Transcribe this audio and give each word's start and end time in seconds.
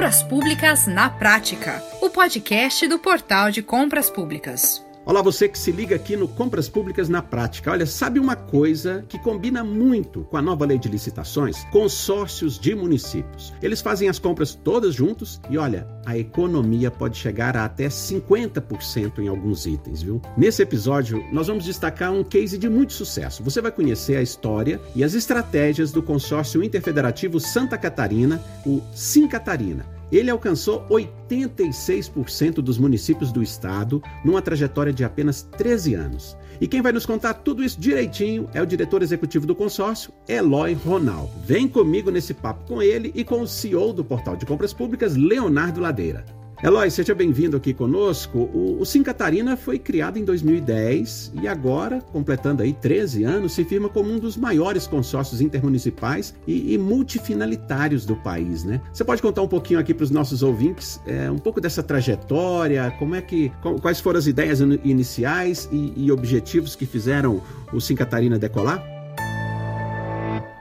Compras 0.00 0.22
Públicas 0.22 0.86
na 0.86 1.10
Prática, 1.10 1.84
o 2.00 2.08
podcast 2.08 2.88
do 2.88 2.98
Portal 2.98 3.50
de 3.50 3.60
Compras 3.60 4.08
Públicas. 4.08 4.82
Olá, 5.10 5.22
você 5.22 5.48
que 5.48 5.58
se 5.58 5.72
liga 5.72 5.96
aqui 5.96 6.16
no 6.16 6.28
Compras 6.28 6.68
Públicas 6.68 7.08
na 7.08 7.20
Prática. 7.20 7.72
Olha, 7.72 7.84
sabe 7.84 8.20
uma 8.20 8.36
coisa 8.36 9.04
que 9.08 9.18
combina 9.18 9.64
muito 9.64 10.22
com 10.22 10.36
a 10.36 10.40
nova 10.40 10.64
lei 10.64 10.78
de 10.78 10.88
licitações? 10.88 11.64
Consórcios 11.72 12.56
de 12.56 12.76
municípios. 12.76 13.52
Eles 13.60 13.80
fazem 13.80 14.08
as 14.08 14.20
compras 14.20 14.54
todas 14.54 14.94
juntos 14.94 15.40
e 15.50 15.58
olha, 15.58 15.84
a 16.06 16.16
economia 16.16 16.92
pode 16.92 17.18
chegar 17.18 17.56
a 17.56 17.64
até 17.64 17.88
50% 17.88 19.18
em 19.18 19.26
alguns 19.26 19.66
itens, 19.66 20.00
viu? 20.00 20.22
Nesse 20.36 20.62
episódio, 20.62 21.24
nós 21.32 21.48
vamos 21.48 21.64
destacar 21.64 22.12
um 22.12 22.22
case 22.22 22.56
de 22.56 22.68
muito 22.68 22.92
sucesso. 22.92 23.42
Você 23.42 23.60
vai 23.60 23.72
conhecer 23.72 24.14
a 24.14 24.22
história 24.22 24.80
e 24.94 25.02
as 25.02 25.14
estratégias 25.14 25.90
do 25.90 26.04
consórcio 26.04 26.62
interfederativo 26.62 27.40
Santa 27.40 27.76
Catarina, 27.76 28.40
o 28.64 28.80
Sim 28.94 29.26
Catarina 29.26 29.98
ele 30.10 30.30
alcançou 30.30 30.86
86% 30.88 32.54
dos 32.56 32.78
municípios 32.78 33.30
do 33.32 33.42
estado 33.42 34.02
numa 34.24 34.42
trajetória 34.42 34.92
de 34.92 35.04
apenas 35.04 35.42
13 35.42 35.94
anos. 35.94 36.36
E 36.60 36.66
quem 36.66 36.82
vai 36.82 36.92
nos 36.92 37.06
contar 37.06 37.34
tudo 37.34 37.64
isso 37.64 37.80
direitinho 37.80 38.48
é 38.52 38.60
o 38.60 38.66
diretor 38.66 39.02
executivo 39.02 39.46
do 39.46 39.54
consórcio, 39.54 40.12
Eloy 40.28 40.74
Ronald. 40.74 41.30
Vem 41.44 41.66
comigo 41.66 42.10
nesse 42.10 42.34
papo 42.34 42.66
com 42.66 42.82
ele 42.82 43.10
e 43.14 43.24
com 43.24 43.40
o 43.40 43.48
CEO 43.48 43.92
do 43.92 44.04
Portal 44.04 44.36
de 44.36 44.44
Compras 44.44 44.72
Públicas, 44.72 45.16
Leonardo 45.16 45.80
Ladeira. 45.80 46.39
Eloy, 46.62 46.90
seja 46.90 47.14
bem-vindo 47.14 47.56
aqui 47.56 47.72
conosco. 47.72 48.38
O, 48.38 48.82
o 48.82 48.84
Sim 48.84 49.02
Catarina 49.02 49.56
foi 49.56 49.78
criado 49.78 50.18
em 50.18 50.24
2010 50.26 51.32
e 51.40 51.48
agora, 51.48 52.02
completando 52.12 52.62
aí 52.62 52.74
13 52.74 53.24
anos, 53.24 53.54
se 53.54 53.64
firma 53.64 53.88
como 53.88 54.12
um 54.12 54.18
dos 54.18 54.36
maiores 54.36 54.86
consórcios 54.86 55.40
intermunicipais 55.40 56.34
e, 56.46 56.74
e 56.74 56.76
multifinalitários 56.76 58.04
do 58.04 58.14
país, 58.14 58.62
né? 58.62 58.78
Você 58.92 59.02
pode 59.02 59.22
contar 59.22 59.40
um 59.40 59.48
pouquinho 59.48 59.80
aqui 59.80 59.94
para 59.94 60.04
os 60.04 60.10
nossos 60.10 60.42
ouvintes 60.42 61.00
é, 61.06 61.30
um 61.30 61.38
pouco 61.38 61.62
dessa 61.62 61.82
trajetória, 61.82 62.94
como 62.98 63.14
é 63.14 63.22
que, 63.22 63.50
quais 63.80 63.98
foram 63.98 64.18
as 64.18 64.26
ideias 64.26 64.60
iniciais 64.60 65.66
e, 65.72 65.94
e 65.96 66.12
objetivos 66.12 66.76
que 66.76 66.84
fizeram 66.84 67.42
o 67.72 67.80
Sim 67.80 67.94
Catarina 67.94 68.38
decolar? 68.38 68.84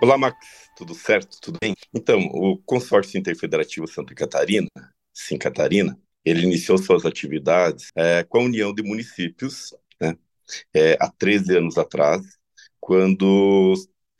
Olá, 0.01 0.17
Max. 0.17 0.37
Tudo 0.77 0.93
certo? 0.93 1.35
Tudo 1.41 1.57
bem? 1.61 1.75
Então, 1.93 2.19
o 2.19 2.57
Consórcio 2.65 3.19
Interfederativo 3.19 3.85
Santa 3.85 4.15
Catarina 4.15 4.69
Sim 5.13 5.37
Catarina, 5.37 5.99
ele 6.23 6.43
iniciou 6.43 6.77
suas 6.77 7.05
atividades 7.05 7.91
é, 7.95 8.23
com 8.23 8.39
a 8.39 8.43
União 8.43 8.73
de 8.73 8.83
Municípios, 8.83 9.73
né, 9.99 10.15
é, 10.73 10.97
há 11.01 11.09
13 11.11 11.57
anos 11.57 11.77
atrás, 11.77 12.23
quando 12.79 13.73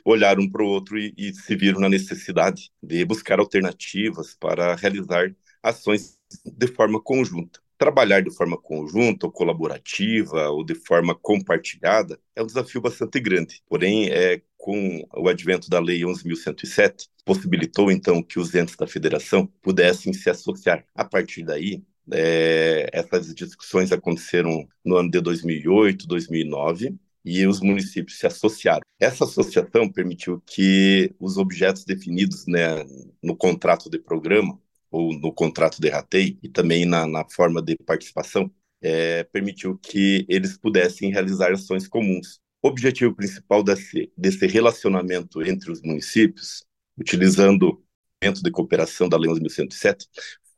olharam 0.06 0.44
um 0.44 0.52
para 0.52 0.64
o 0.64 0.68
outro 0.68 0.98
e, 1.00 1.14
e 1.18 1.34
se 1.34 1.56
viram 1.56 1.80
na 1.82 1.90
necessidade 1.90 2.72
de 2.84 3.06
buscar 3.06 3.40
alternativas 3.40 4.36
para 4.36 4.76
realizar 4.76 5.36
ações 5.64 6.20
de 6.46 6.68
forma 6.68 7.02
conjunta. 7.02 7.62
Trabalhar 7.78 8.22
de 8.22 8.32
forma 8.36 8.58
conjunta, 8.58 9.26
ou 9.28 9.32
colaborativa, 9.32 10.50
ou 10.50 10.66
de 10.66 10.76
forma 10.76 11.16
compartilhada 11.16 12.20
é 12.36 12.44
um 12.44 12.48
desafio 12.48 12.82
bastante 12.82 13.20
grande. 13.20 13.62
Porém, 13.68 14.10
é, 14.10 14.42
com 14.70 15.04
o 15.16 15.28
advento 15.28 15.68
da 15.68 15.80
Lei 15.80 16.02
11.107, 16.02 17.08
possibilitou 17.26 17.92
então 17.92 18.22
que 18.22 18.40
os 18.40 18.54
entes 18.54 18.76
da 18.76 18.86
federação 18.86 19.48
pudessem 19.64 20.14
se 20.14 20.30
associar. 20.30 20.86
A 20.94 21.04
partir 21.04 21.44
daí, 21.44 21.82
é, 22.14 22.88
essas 22.94 23.34
discussões 23.34 23.92
aconteceram 23.92 24.68
no 24.86 24.96
ano 24.96 25.10
de 25.10 25.20
2008, 25.22 26.06
2009, 26.06 26.96
e 27.26 27.48
os 27.48 27.62
municípios 27.62 28.20
se 28.20 28.28
associaram. 28.28 28.84
Essa 29.00 29.24
associação 29.24 29.90
permitiu 29.92 30.40
que 30.46 31.16
os 31.20 31.38
objetos 31.38 31.84
definidos 31.84 32.46
né, 32.46 32.86
no 33.24 33.36
contrato 33.36 33.90
de 33.90 33.98
programa 33.98 34.56
ou 34.92 35.14
no 35.14 35.34
contrato 35.34 35.82
de 35.82 35.90
rateio 35.90 36.38
e 36.44 36.48
também 36.48 36.86
na, 36.86 37.08
na 37.08 37.26
forma 37.28 37.60
de 37.60 37.76
participação 37.76 38.52
é, 38.84 39.24
permitiu 39.24 39.80
que 39.80 40.28
eles 40.30 40.60
pudessem 40.60 41.12
realizar 41.12 41.52
ações 41.52 41.88
comuns. 41.88 42.40
Objetivo 42.62 43.16
principal 43.16 43.64
desse, 43.64 44.12
desse 44.18 44.46
relacionamento 44.46 45.42
entre 45.42 45.72
os 45.72 45.82
municípios, 45.82 46.66
utilizando 46.98 47.64
o 47.64 47.84
instrumento 48.22 48.44
de 48.44 48.52
cooperação 48.52 49.08
da 49.08 49.18
Lei 49.18 49.32
11.107, 49.32 50.06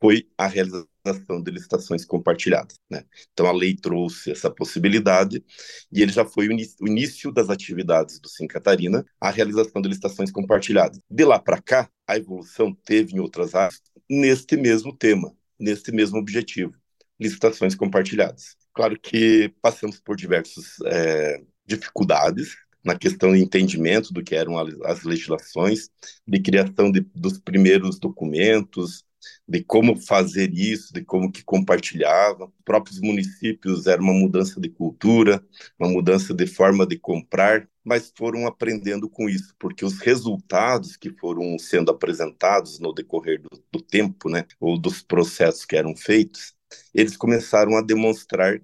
foi 0.02 0.28
a 0.36 0.48
realização 0.48 1.40
de 1.40 1.50
licitações 1.52 2.04
compartilhadas. 2.04 2.76
Né? 2.90 3.04
Então, 3.32 3.46
a 3.46 3.52
lei 3.52 3.76
trouxe 3.76 4.32
essa 4.32 4.50
possibilidade 4.50 5.44
e 5.92 6.02
ele 6.02 6.10
já 6.10 6.24
foi 6.24 6.48
o, 6.48 6.50
o 6.50 6.88
início 6.88 7.30
das 7.30 7.48
atividades 7.48 8.18
do 8.18 8.28
Sim 8.28 8.48
Catarina, 8.48 9.04
a 9.20 9.30
realização 9.30 9.80
de 9.80 9.88
licitações 9.88 10.32
compartilhadas. 10.32 10.98
De 11.08 11.24
lá 11.24 11.38
para 11.38 11.62
cá, 11.62 11.88
a 12.04 12.16
evolução 12.16 12.74
teve 12.84 13.14
em 13.14 13.20
outras 13.20 13.54
áreas 13.54 13.80
neste 14.10 14.56
mesmo 14.56 14.92
tema, 14.96 15.32
neste 15.56 15.92
mesmo 15.92 16.18
objetivo, 16.18 16.74
licitações 17.18 17.76
compartilhadas. 17.76 18.56
Claro 18.74 18.98
que 18.98 19.54
passamos 19.62 20.00
por 20.00 20.16
diversos 20.16 20.80
é, 20.86 21.40
dificuldades 21.78 22.56
na 22.84 22.96
questão 22.98 23.32
de 23.32 23.40
entendimento 23.40 24.12
do 24.12 24.22
que 24.22 24.34
eram 24.34 24.58
as 24.84 25.04
legislações, 25.04 25.88
de 26.26 26.40
criação 26.40 26.90
de, 26.90 27.00
dos 27.14 27.38
primeiros 27.38 27.98
documentos, 27.98 29.04
de 29.46 29.62
como 29.62 29.96
fazer 29.96 30.52
isso, 30.52 30.92
de 30.92 31.04
como 31.04 31.30
que 31.30 31.44
compartilhava. 31.44 32.46
Os 32.46 32.64
próprios 32.64 33.00
municípios 33.00 33.86
era 33.86 34.02
uma 34.02 34.12
mudança 34.12 34.60
de 34.60 34.68
cultura, 34.68 35.44
uma 35.78 35.88
mudança 35.88 36.34
de 36.34 36.46
forma 36.46 36.86
de 36.86 36.98
comprar, 36.98 37.68
mas 37.84 38.12
foram 38.16 38.46
aprendendo 38.46 39.08
com 39.08 39.28
isso, 39.28 39.54
porque 39.58 39.84
os 39.84 39.98
resultados 39.98 40.96
que 40.96 41.10
foram 41.10 41.58
sendo 41.58 41.90
apresentados 41.90 42.78
no 42.78 42.92
decorrer 42.92 43.40
do, 43.42 43.62
do 43.72 43.80
tempo, 43.80 44.28
né, 44.28 44.44
ou 44.60 44.78
dos 44.78 45.02
processos 45.02 45.64
que 45.64 45.76
eram 45.76 45.94
feitos, 45.96 46.54
eles 46.94 47.16
começaram 47.16 47.76
a 47.76 47.82
demonstrar 47.82 48.60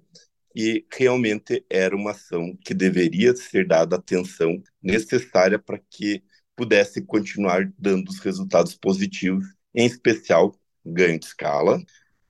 e 0.55 0.85
realmente 0.91 1.65
era 1.69 1.95
uma 1.95 2.11
ação 2.11 2.57
que 2.63 2.73
deveria 2.73 3.35
ser 3.35 3.67
dada 3.67 3.95
atenção 3.95 4.61
necessária 4.81 5.59
para 5.59 5.79
que 5.89 6.23
pudesse 6.55 7.01
continuar 7.01 7.71
dando 7.77 8.09
os 8.09 8.19
resultados 8.19 8.75
positivos, 8.75 9.45
em 9.73 9.85
especial 9.85 10.53
ganho 10.85 11.19
de 11.19 11.25
escala, 11.25 11.81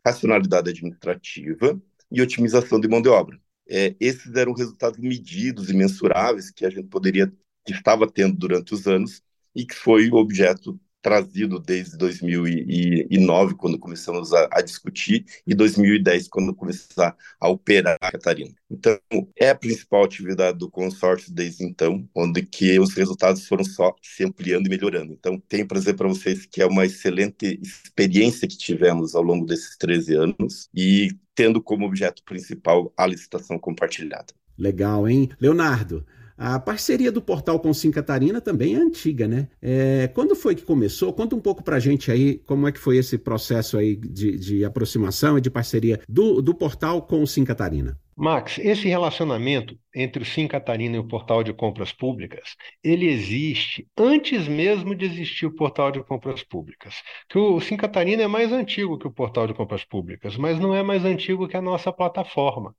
racionalidade 0.05 0.69
administrativa 0.69 1.81
e 2.11 2.21
otimização 2.21 2.79
de 2.79 2.87
mão 2.87 3.01
de 3.01 3.09
obra. 3.09 3.39
É, 3.67 3.95
esses 3.99 4.33
eram 4.35 4.53
resultados 4.53 4.99
medidos 4.99 5.69
e 5.69 5.73
mensuráveis 5.73 6.51
que 6.51 6.65
a 6.65 6.69
gente 6.69 6.87
poderia 6.87 7.31
que 7.65 7.73
estava 7.73 8.09
tendo 8.11 8.35
durante 8.35 8.73
os 8.73 8.87
anos 8.87 9.21
e 9.55 9.65
que 9.65 9.75
foi 9.75 10.09
objeto 10.11 10.79
trazido 11.01 11.59
desde 11.59 11.97
2009, 11.97 13.55
quando 13.55 13.79
começamos 13.79 14.33
a, 14.33 14.49
a, 14.51 14.61
discutir, 14.61 15.25
e 15.45 15.55
2010, 15.55 16.27
quando 16.27 16.53
começar 16.53 17.15
a 17.39 17.49
operar 17.49 17.97
a 18.01 18.11
Catarina. 18.11 18.53
Então, 18.69 18.99
é 19.35 19.49
a 19.49 19.55
principal 19.55 20.03
atividade 20.03 20.57
do 20.57 20.69
consórcio 20.69 21.33
desde 21.33 21.63
então, 21.63 22.07
onde 22.13 22.43
que 22.43 22.79
os 22.79 22.93
resultados 22.93 23.47
foram 23.47 23.63
só 23.63 23.95
se 24.01 24.23
ampliando 24.23 24.67
e 24.67 24.69
melhorando. 24.69 25.13
Então, 25.13 25.41
tenho 25.47 25.67
para 25.67 25.79
dizer 25.79 25.93
para 25.93 26.07
vocês 26.07 26.45
que 26.45 26.61
é 26.61 26.65
uma 26.65 26.85
excelente 26.85 27.59
experiência 27.61 28.47
que 28.47 28.57
tivemos 28.57 29.15
ao 29.15 29.23
longo 29.23 29.45
desses 29.45 29.77
13 29.77 30.15
anos 30.15 30.69
e 30.73 31.11
tendo 31.33 31.61
como 31.61 31.85
objeto 31.85 32.23
principal 32.23 32.93
a 32.97 33.07
licitação 33.07 33.57
compartilhada. 33.57 34.33
Legal, 34.57 35.07
hein? 35.07 35.29
Leonardo, 35.39 36.05
a 36.39 36.57
parceria 36.57 37.11
do 37.11 37.21
portal 37.21 37.59
com 37.59 37.73
Sim 37.73 37.91
Catarina 37.91 38.39
também 38.39 38.73
é 38.73 38.77
antiga, 38.77 39.27
né? 39.27 39.49
É, 39.61 40.07
quando 40.07 40.37
foi 40.37 40.55
que 40.55 40.63
começou? 40.63 41.11
Conta 41.11 41.35
um 41.35 41.41
pouco 41.41 41.61
pra 41.61 41.79
gente 41.79 42.09
aí 42.09 42.37
como 42.45 42.65
é 42.65 42.71
que 42.71 42.79
foi 42.79 42.95
esse 42.97 43.17
processo 43.17 43.77
aí 43.77 43.97
de, 43.97 44.37
de 44.37 44.63
aproximação 44.63 45.37
e 45.37 45.41
de 45.41 45.49
parceria 45.49 45.99
do, 46.07 46.41
do 46.41 46.55
portal 46.55 47.01
com 47.01 47.21
o 47.21 47.27
Sim 47.27 47.43
Catarina. 47.43 47.99
Max, 48.15 48.57
esse 48.57 48.87
relacionamento 48.87 49.77
entre 49.93 50.23
o 50.23 50.25
Sim 50.25 50.47
Catarina 50.47 50.95
e 50.95 50.99
o 50.99 51.07
portal 51.07 51.43
de 51.43 51.53
compras 51.53 51.91
públicas, 51.91 52.55
ele 52.81 53.07
existe 53.07 53.85
antes 53.97 54.47
mesmo 54.47 54.95
de 54.95 55.05
existir 55.05 55.45
o 55.45 55.55
portal 55.55 55.91
de 55.91 56.01
compras 56.03 56.43
públicas. 56.43 56.95
Que 57.29 57.37
o 57.37 57.59
Sim 57.59 57.75
Catarina 57.75 58.23
é 58.23 58.27
mais 58.27 58.51
antigo 58.53 58.97
que 58.97 59.07
o 59.07 59.11
portal 59.11 59.45
de 59.45 59.53
compras 59.53 59.83
públicas, 59.83 60.37
mas 60.37 60.57
não 60.57 60.73
é 60.73 60.83
mais 60.83 61.03
antigo 61.03 61.47
que 61.49 61.57
a 61.57 61.61
nossa 61.61 61.91
plataforma. 61.91 62.73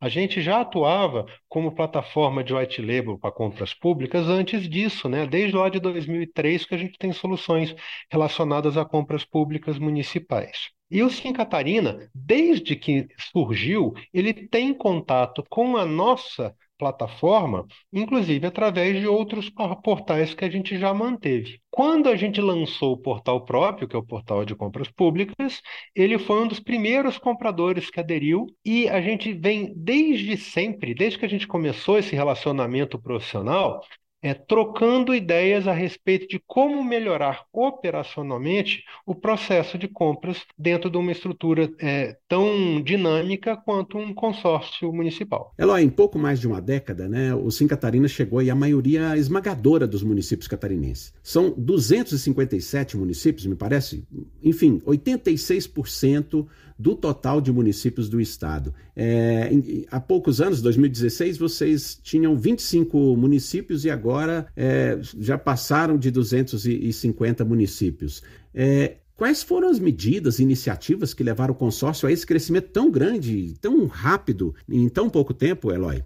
A 0.00 0.08
gente 0.08 0.40
já 0.42 0.60
atuava 0.60 1.26
como 1.48 1.74
plataforma 1.74 2.42
de 2.44 2.54
white 2.54 2.80
label 2.82 3.18
para 3.18 3.32
compras 3.32 3.72
públicas 3.74 4.28
antes 4.28 4.68
disso, 4.68 5.08
né? 5.08 5.26
Desde 5.26 5.56
lá 5.56 5.68
de 5.68 5.80
2003 5.80 6.64
que 6.64 6.74
a 6.74 6.78
gente 6.78 6.98
tem 6.98 7.12
soluções 7.12 7.74
relacionadas 8.10 8.76
a 8.76 8.84
compras 8.84 9.24
públicas 9.24 9.78
municipais. 9.78 10.70
E 10.90 11.02
o 11.02 11.10
Sim 11.10 11.32
Catarina, 11.32 12.10
desde 12.14 12.76
que 12.76 13.08
surgiu, 13.32 13.94
ele 14.12 14.32
tem 14.32 14.72
contato 14.74 15.42
com 15.48 15.76
a 15.76 15.84
nossa 15.84 16.54
plataforma, 16.84 17.66
inclusive 17.90 18.46
através 18.46 19.00
de 19.00 19.06
outros 19.06 19.48
portais 19.82 20.34
que 20.34 20.44
a 20.44 20.50
gente 20.50 20.78
já 20.78 20.92
manteve. 20.92 21.58
Quando 21.70 22.10
a 22.10 22.16
gente 22.16 22.42
lançou 22.42 22.92
o 22.92 22.98
portal 22.98 23.42
próprio, 23.42 23.88
que 23.88 23.96
é 23.96 23.98
o 23.98 24.04
portal 24.04 24.44
de 24.44 24.54
compras 24.54 24.90
públicas, 24.90 25.62
ele 25.94 26.18
foi 26.18 26.42
um 26.42 26.46
dos 26.46 26.60
primeiros 26.60 27.16
compradores 27.16 27.88
que 27.88 28.00
aderiu 28.00 28.46
e 28.62 28.86
a 28.88 29.00
gente 29.00 29.32
vem 29.32 29.72
desde 29.74 30.36
sempre, 30.36 30.94
desde 30.94 31.18
que 31.18 31.24
a 31.24 31.28
gente 31.28 31.46
começou 31.46 31.98
esse 31.98 32.14
relacionamento 32.14 33.00
profissional, 33.00 33.80
é, 34.24 34.32
trocando 34.32 35.14
ideias 35.14 35.68
a 35.68 35.72
respeito 35.74 36.26
de 36.26 36.42
como 36.46 36.82
melhorar 36.82 37.44
operacionalmente 37.52 38.82
o 39.04 39.14
processo 39.14 39.76
de 39.76 39.86
compras 39.86 40.38
dentro 40.58 40.88
de 40.88 40.96
uma 40.96 41.12
estrutura 41.12 41.70
é, 41.78 42.16
tão 42.26 42.80
dinâmica 42.82 43.54
quanto 43.54 43.98
um 43.98 44.14
consórcio 44.14 44.90
municipal. 44.90 45.52
Eloy, 45.58 45.82
em 45.82 45.90
pouco 45.90 46.18
mais 46.18 46.40
de 46.40 46.48
uma 46.48 46.62
década, 46.62 47.06
né, 47.06 47.34
o 47.34 47.50
Sim 47.50 47.68
Catarina 47.68 48.08
chegou 48.08 48.40
e 48.40 48.50
a 48.50 48.54
maioria 48.54 49.14
esmagadora 49.14 49.86
dos 49.86 50.02
municípios 50.02 50.48
catarinenses. 50.48 51.12
São 51.22 51.50
257 51.50 52.96
municípios, 52.96 53.44
me 53.44 53.54
parece, 53.54 54.06
enfim, 54.42 54.80
86% 54.86 56.46
do 56.84 56.94
total 56.94 57.40
de 57.40 57.50
municípios 57.50 58.10
do 58.10 58.20
estado. 58.20 58.74
É, 58.94 59.48
em, 59.50 59.86
há 59.90 59.98
poucos 59.98 60.38
anos, 60.38 60.60
2016, 60.60 61.38
vocês 61.38 61.98
tinham 62.02 62.36
25 62.36 63.16
municípios 63.16 63.86
e 63.86 63.90
agora 63.90 64.52
é, 64.54 64.98
já 65.00 65.38
passaram 65.38 65.96
de 65.96 66.10
250 66.10 67.42
municípios. 67.42 68.22
É, 68.52 68.98
quais 69.16 69.42
foram 69.42 69.70
as 69.70 69.78
medidas, 69.78 70.38
iniciativas 70.40 71.14
que 71.14 71.24
levaram 71.24 71.54
o 71.54 71.56
consórcio 71.56 72.06
a 72.06 72.12
esse 72.12 72.26
crescimento 72.26 72.68
tão 72.68 72.90
grande, 72.90 73.54
tão 73.62 73.86
rápido, 73.86 74.54
em 74.68 74.86
tão 74.90 75.08
pouco 75.08 75.32
tempo, 75.32 75.72
Eloy? 75.72 76.04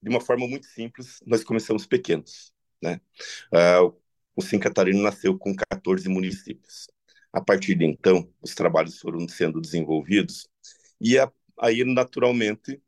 De 0.00 0.08
uma 0.08 0.20
forma 0.20 0.46
muito 0.46 0.66
simples, 0.66 1.20
nós 1.26 1.42
começamos 1.42 1.84
pequenos. 1.84 2.52
Né? 2.80 3.00
Uh, 3.52 3.92
o 4.36 4.40
Sim 4.40 4.60
Catarino 4.60 5.02
nasceu 5.02 5.36
com 5.36 5.52
14 5.52 6.08
municípios. 6.08 6.86
A 7.32 7.40
partir 7.40 7.74
de 7.76 7.84
então, 7.84 8.28
os 8.42 8.54
trabalhos 8.54 8.98
foram 8.98 9.26
sendo 9.28 9.60
desenvolvidos 9.60 10.48
e 11.00 11.18
a, 11.18 11.30
aí, 11.60 11.84
naturalmente, 11.84 12.80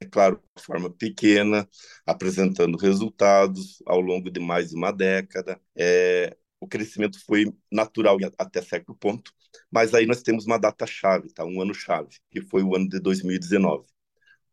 é 0.00 0.06
claro, 0.06 0.42
de 0.56 0.62
forma 0.62 0.90
pequena, 0.90 1.68
apresentando 2.06 2.76
resultados 2.78 3.82
ao 3.86 4.00
longo 4.00 4.30
de 4.30 4.40
mais 4.40 4.70
de 4.70 4.76
uma 4.76 4.92
década. 4.92 5.60
É, 5.76 6.36
o 6.60 6.66
crescimento 6.66 7.18
foi 7.24 7.46
natural 7.70 8.16
até 8.38 8.62
certo 8.62 8.94
ponto, 8.94 9.32
mas 9.70 9.94
aí 9.94 10.06
nós 10.06 10.22
temos 10.22 10.46
uma 10.46 10.58
data-chave, 10.58 11.32
tá? 11.32 11.44
um 11.44 11.60
ano-chave, 11.60 12.16
que 12.30 12.40
foi 12.42 12.62
o 12.62 12.74
ano 12.74 12.88
de 12.88 13.00
2019, 13.00 13.86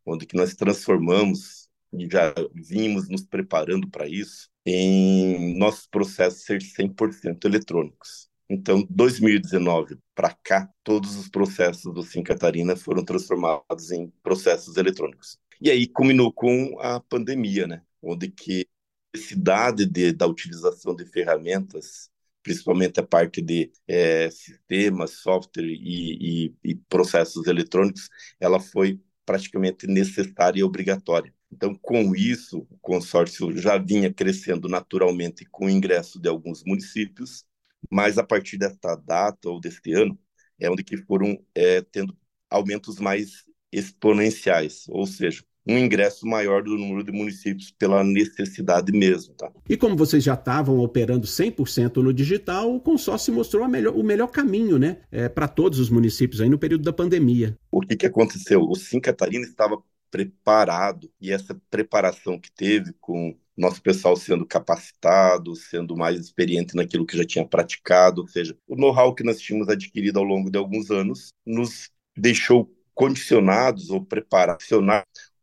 onde 0.06 0.26
que 0.26 0.36
nós 0.36 0.56
transformamos, 0.56 1.70
e 1.94 2.08
já 2.10 2.34
vimos 2.54 3.10
nos 3.10 3.24
preparando 3.24 3.90
para 3.90 4.08
isso, 4.08 4.50
em 4.66 5.58
nossos 5.58 5.88
processos 5.88 6.44
ser 6.44 6.62
100% 6.62 7.46
eletrônicos. 7.46 8.30
Então, 8.50 8.86
2019 8.90 9.98
para 10.14 10.32
cá, 10.44 10.70
todos 10.84 11.16
os 11.16 11.28
processos 11.28 11.94
do 11.94 12.04
Sim 12.04 12.22
Catarina 12.22 12.76
foram 12.76 13.04
transformados 13.04 13.92
em 13.92 14.12
processos 14.22 14.78
eletrônicos. 14.78 15.38
E 15.60 15.70
aí 15.72 15.88
culminou 15.88 16.32
com 16.32 16.78
a 16.80 17.00
pandemia, 17.00 17.66
né? 17.66 17.82
Onde 18.02 18.30
que 18.30 18.68
a 19.14 19.18
necessidade 19.18 19.86
de, 19.86 20.12
da 20.14 20.28
utilização 20.28 20.96
de 20.96 21.06
ferramentas, 21.06 22.10
principalmente 22.44 23.00
a 23.00 23.04
parte 23.04 23.42
de 23.42 23.72
é, 23.88 24.30
sistemas, 24.30 25.12
software 25.22 25.66
e, 25.66 26.46
e, 26.48 26.72
e 26.72 26.76
processos 26.76 27.48
eletrônicos, 27.48 28.10
ela 28.40 28.60
foi 28.60 29.00
praticamente 29.26 29.88
necessária 29.88 30.60
e 30.60 30.64
obrigatória. 30.64 31.34
Então, 31.52 31.74
com 31.74 32.16
isso, 32.16 32.68
o 32.70 32.78
consórcio 32.80 33.58
já 33.58 33.78
vinha 33.78 34.14
crescendo 34.14 34.70
naturalmente 34.70 35.46
com 35.46 35.66
o 35.66 35.70
ingresso 35.70 36.20
de 36.20 36.30
alguns 36.30 36.64
municípios 36.64 37.44
mas 37.90 38.18
a 38.18 38.24
partir 38.24 38.58
desta 38.58 38.96
data 38.96 39.50
ou 39.50 39.60
deste 39.60 39.94
ano 39.94 40.18
é 40.60 40.70
onde 40.70 40.84
que 40.84 40.98
foram 40.98 41.38
é, 41.54 41.82
tendo 41.82 42.16
aumentos 42.50 43.00
mais 43.00 43.44
exponenciais, 43.72 44.86
ou 44.88 45.06
seja, 45.06 45.44
um 45.68 45.78
ingresso 45.78 46.28
maior 46.28 46.64
do 46.64 46.78
número 46.78 47.04
de 47.04 47.12
municípios 47.12 47.72
pela 47.72 48.04
necessidade 48.04 48.92
mesmo. 48.92 49.34
Tá? 49.34 49.52
E 49.68 49.76
como 49.76 49.96
vocês 49.96 50.24
já 50.24 50.36
estavam 50.36 50.80
operando 50.80 51.26
100% 51.26 51.98
no 51.98 52.14
digital, 52.14 52.74
o 52.74 52.80
consórcio 52.80 53.34
mostrou 53.34 53.68
melhor, 53.68 53.96
o 53.96 54.04
melhor 54.04 54.28
caminho 54.28 54.78
né, 54.78 55.00
é, 55.12 55.28
para 55.28 55.48
todos 55.48 55.80
os 55.80 55.90
municípios 55.90 56.40
aí 56.40 56.50
no 56.50 56.60
período 56.60 56.84
da 56.84 56.94
pandemia. 56.94 57.58
O 57.72 57.82
que, 57.82 57.96
que 57.96 58.06
aconteceu? 58.06 58.62
O 58.62 58.76
Sim 58.76 59.00
Catarina 59.00 59.46
estava 59.46 59.82
preparado 60.12 61.12
e 61.20 61.32
essa 61.32 61.60
preparação 61.70 62.40
que 62.40 62.52
teve 62.52 62.94
com 63.02 63.36
nosso 63.58 63.82
pessoal 63.82 64.16
sendo 64.16 64.46
capacitado, 64.46 65.56
sendo 65.56 65.96
mais 65.96 66.20
experiente 66.20 66.76
naquilo 66.76 67.06
que 67.06 67.18
já 67.18 67.26
tinha 67.26 67.46
praticado, 67.46 68.22
ou 68.22 68.28
seja, 68.28 68.58
o 68.68 68.76
know-how 68.76 69.14
que 69.14 69.24
nós 69.24 69.40
tínhamos 69.40 69.70
adquirido 69.70 70.18
ao 70.18 70.26
longo 70.26 70.50
de 70.50 70.58
alguns 70.58 70.92
anos 70.92 71.30
nos 71.46 71.90
deixou 72.18 72.72
condicionados 72.94 73.90
ou 73.90 74.04
preparados 74.04 74.68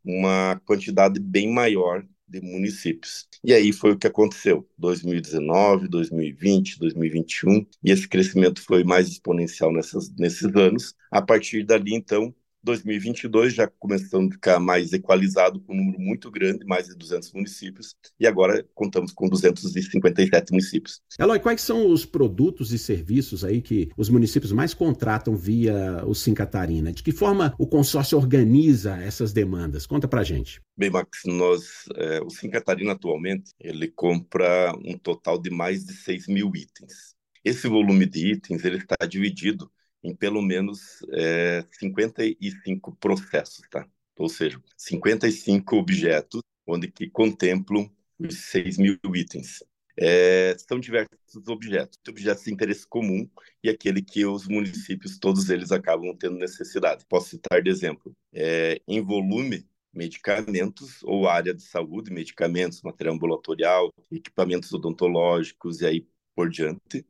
uma 0.04 0.60
quantidade 0.64 1.20
bem 1.20 1.52
maior 1.52 2.04
de 2.26 2.40
municípios. 2.40 3.28
E 3.44 3.52
aí 3.52 3.72
foi 3.72 3.92
o 3.92 3.98
que 3.98 4.06
aconteceu, 4.06 4.66
2019, 4.78 5.86
2020, 5.86 6.78
2021, 6.78 7.66
e 7.84 7.90
esse 7.90 8.08
crescimento 8.08 8.62
foi 8.62 8.82
mais 8.82 9.08
exponencial 9.08 9.70
nessas, 9.70 10.10
nesses 10.16 10.44
anos. 10.56 10.94
A 11.10 11.20
partir 11.20 11.62
dali, 11.62 11.94
então, 11.94 12.34
2022 12.62 13.54
já 13.54 13.66
começando 13.66 14.28
a 14.28 14.32
ficar 14.32 14.60
mais 14.60 14.92
equalizado, 14.92 15.60
com 15.60 15.72
um 15.72 15.76
número 15.76 16.00
muito 16.00 16.30
grande, 16.30 16.64
mais 16.64 16.86
de 16.86 16.94
200 16.94 17.32
municípios, 17.32 17.96
e 18.18 18.26
agora 18.26 18.64
contamos 18.74 19.12
com 19.12 19.28
257 19.28 20.52
municípios. 20.52 21.00
Eloy, 21.18 21.40
quais 21.40 21.60
são 21.60 21.90
os 21.90 22.04
produtos 22.04 22.72
e 22.72 22.78
serviços 22.78 23.44
aí 23.44 23.60
que 23.60 23.90
os 23.96 24.08
municípios 24.08 24.52
mais 24.52 24.74
contratam 24.74 25.34
via 25.34 26.04
o 26.06 26.14
Sim 26.14 26.34
Catarina? 26.34 26.92
De 26.92 27.02
que 27.02 27.12
forma 27.12 27.54
o 27.58 27.66
consórcio 27.66 28.18
organiza 28.18 28.96
essas 28.96 29.32
demandas? 29.32 29.86
Conta 29.86 30.06
pra 30.06 30.22
gente. 30.22 30.60
Bem, 30.76 30.90
Max, 30.90 31.22
nós, 31.26 31.84
é, 31.96 32.20
o 32.20 32.30
Sim 32.30 32.50
Catarina 32.50 32.92
atualmente, 32.92 33.52
ele 33.58 33.88
compra 33.88 34.72
um 34.84 34.96
total 34.96 35.38
de 35.38 35.50
mais 35.50 35.84
de 35.84 35.94
6 35.94 36.28
mil 36.28 36.50
itens. 36.54 37.14
Esse 37.44 37.66
volume 37.66 38.06
de 38.06 38.32
itens, 38.32 38.64
ele 38.64 38.78
está 38.78 38.96
dividido 39.06 39.70
em 40.02 40.14
pelo 40.14 40.42
menos 40.42 40.98
é, 41.12 41.64
55 41.72 42.96
processos, 42.96 43.62
tá? 43.70 43.86
Ou 44.16 44.28
seja, 44.28 44.60
55 44.76 45.76
objetos, 45.76 46.42
onde 46.66 46.90
que 46.90 47.08
contemplam 47.08 47.90
os 48.18 48.36
6 48.50 48.78
mil 48.78 48.98
itens. 49.14 49.64
É, 49.96 50.56
são 50.58 50.80
diversos 50.80 51.46
objetos, 51.46 51.98
objetos 52.08 52.44
de 52.44 52.52
interesse 52.52 52.86
comum 52.86 53.28
e 53.62 53.68
aquele 53.68 54.02
que 54.02 54.24
os 54.24 54.48
municípios, 54.48 55.18
todos 55.18 55.50
eles 55.50 55.70
acabam 55.70 56.16
tendo 56.16 56.38
necessidade. 56.38 57.04
Posso 57.06 57.30
citar 57.30 57.62
de 57.62 57.70
exemplo, 57.70 58.14
é, 58.32 58.80
em 58.88 59.02
volume, 59.02 59.66
medicamentos 59.92 61.02
ou 61.02 61.28
área 61.28 61.52
de 61.52 61.62
saúde, 61.62 62.10
medicamentos, 62.10 62.80
material 62.82 63.14
ambulatorial, 63.14 63.92
equipamentos 64.10 64.72
odontológicos 64.72 65.82
e 65.82 65.86
aí 65.86 66.06
por 66.34 66.48
diante. 66.48 67.04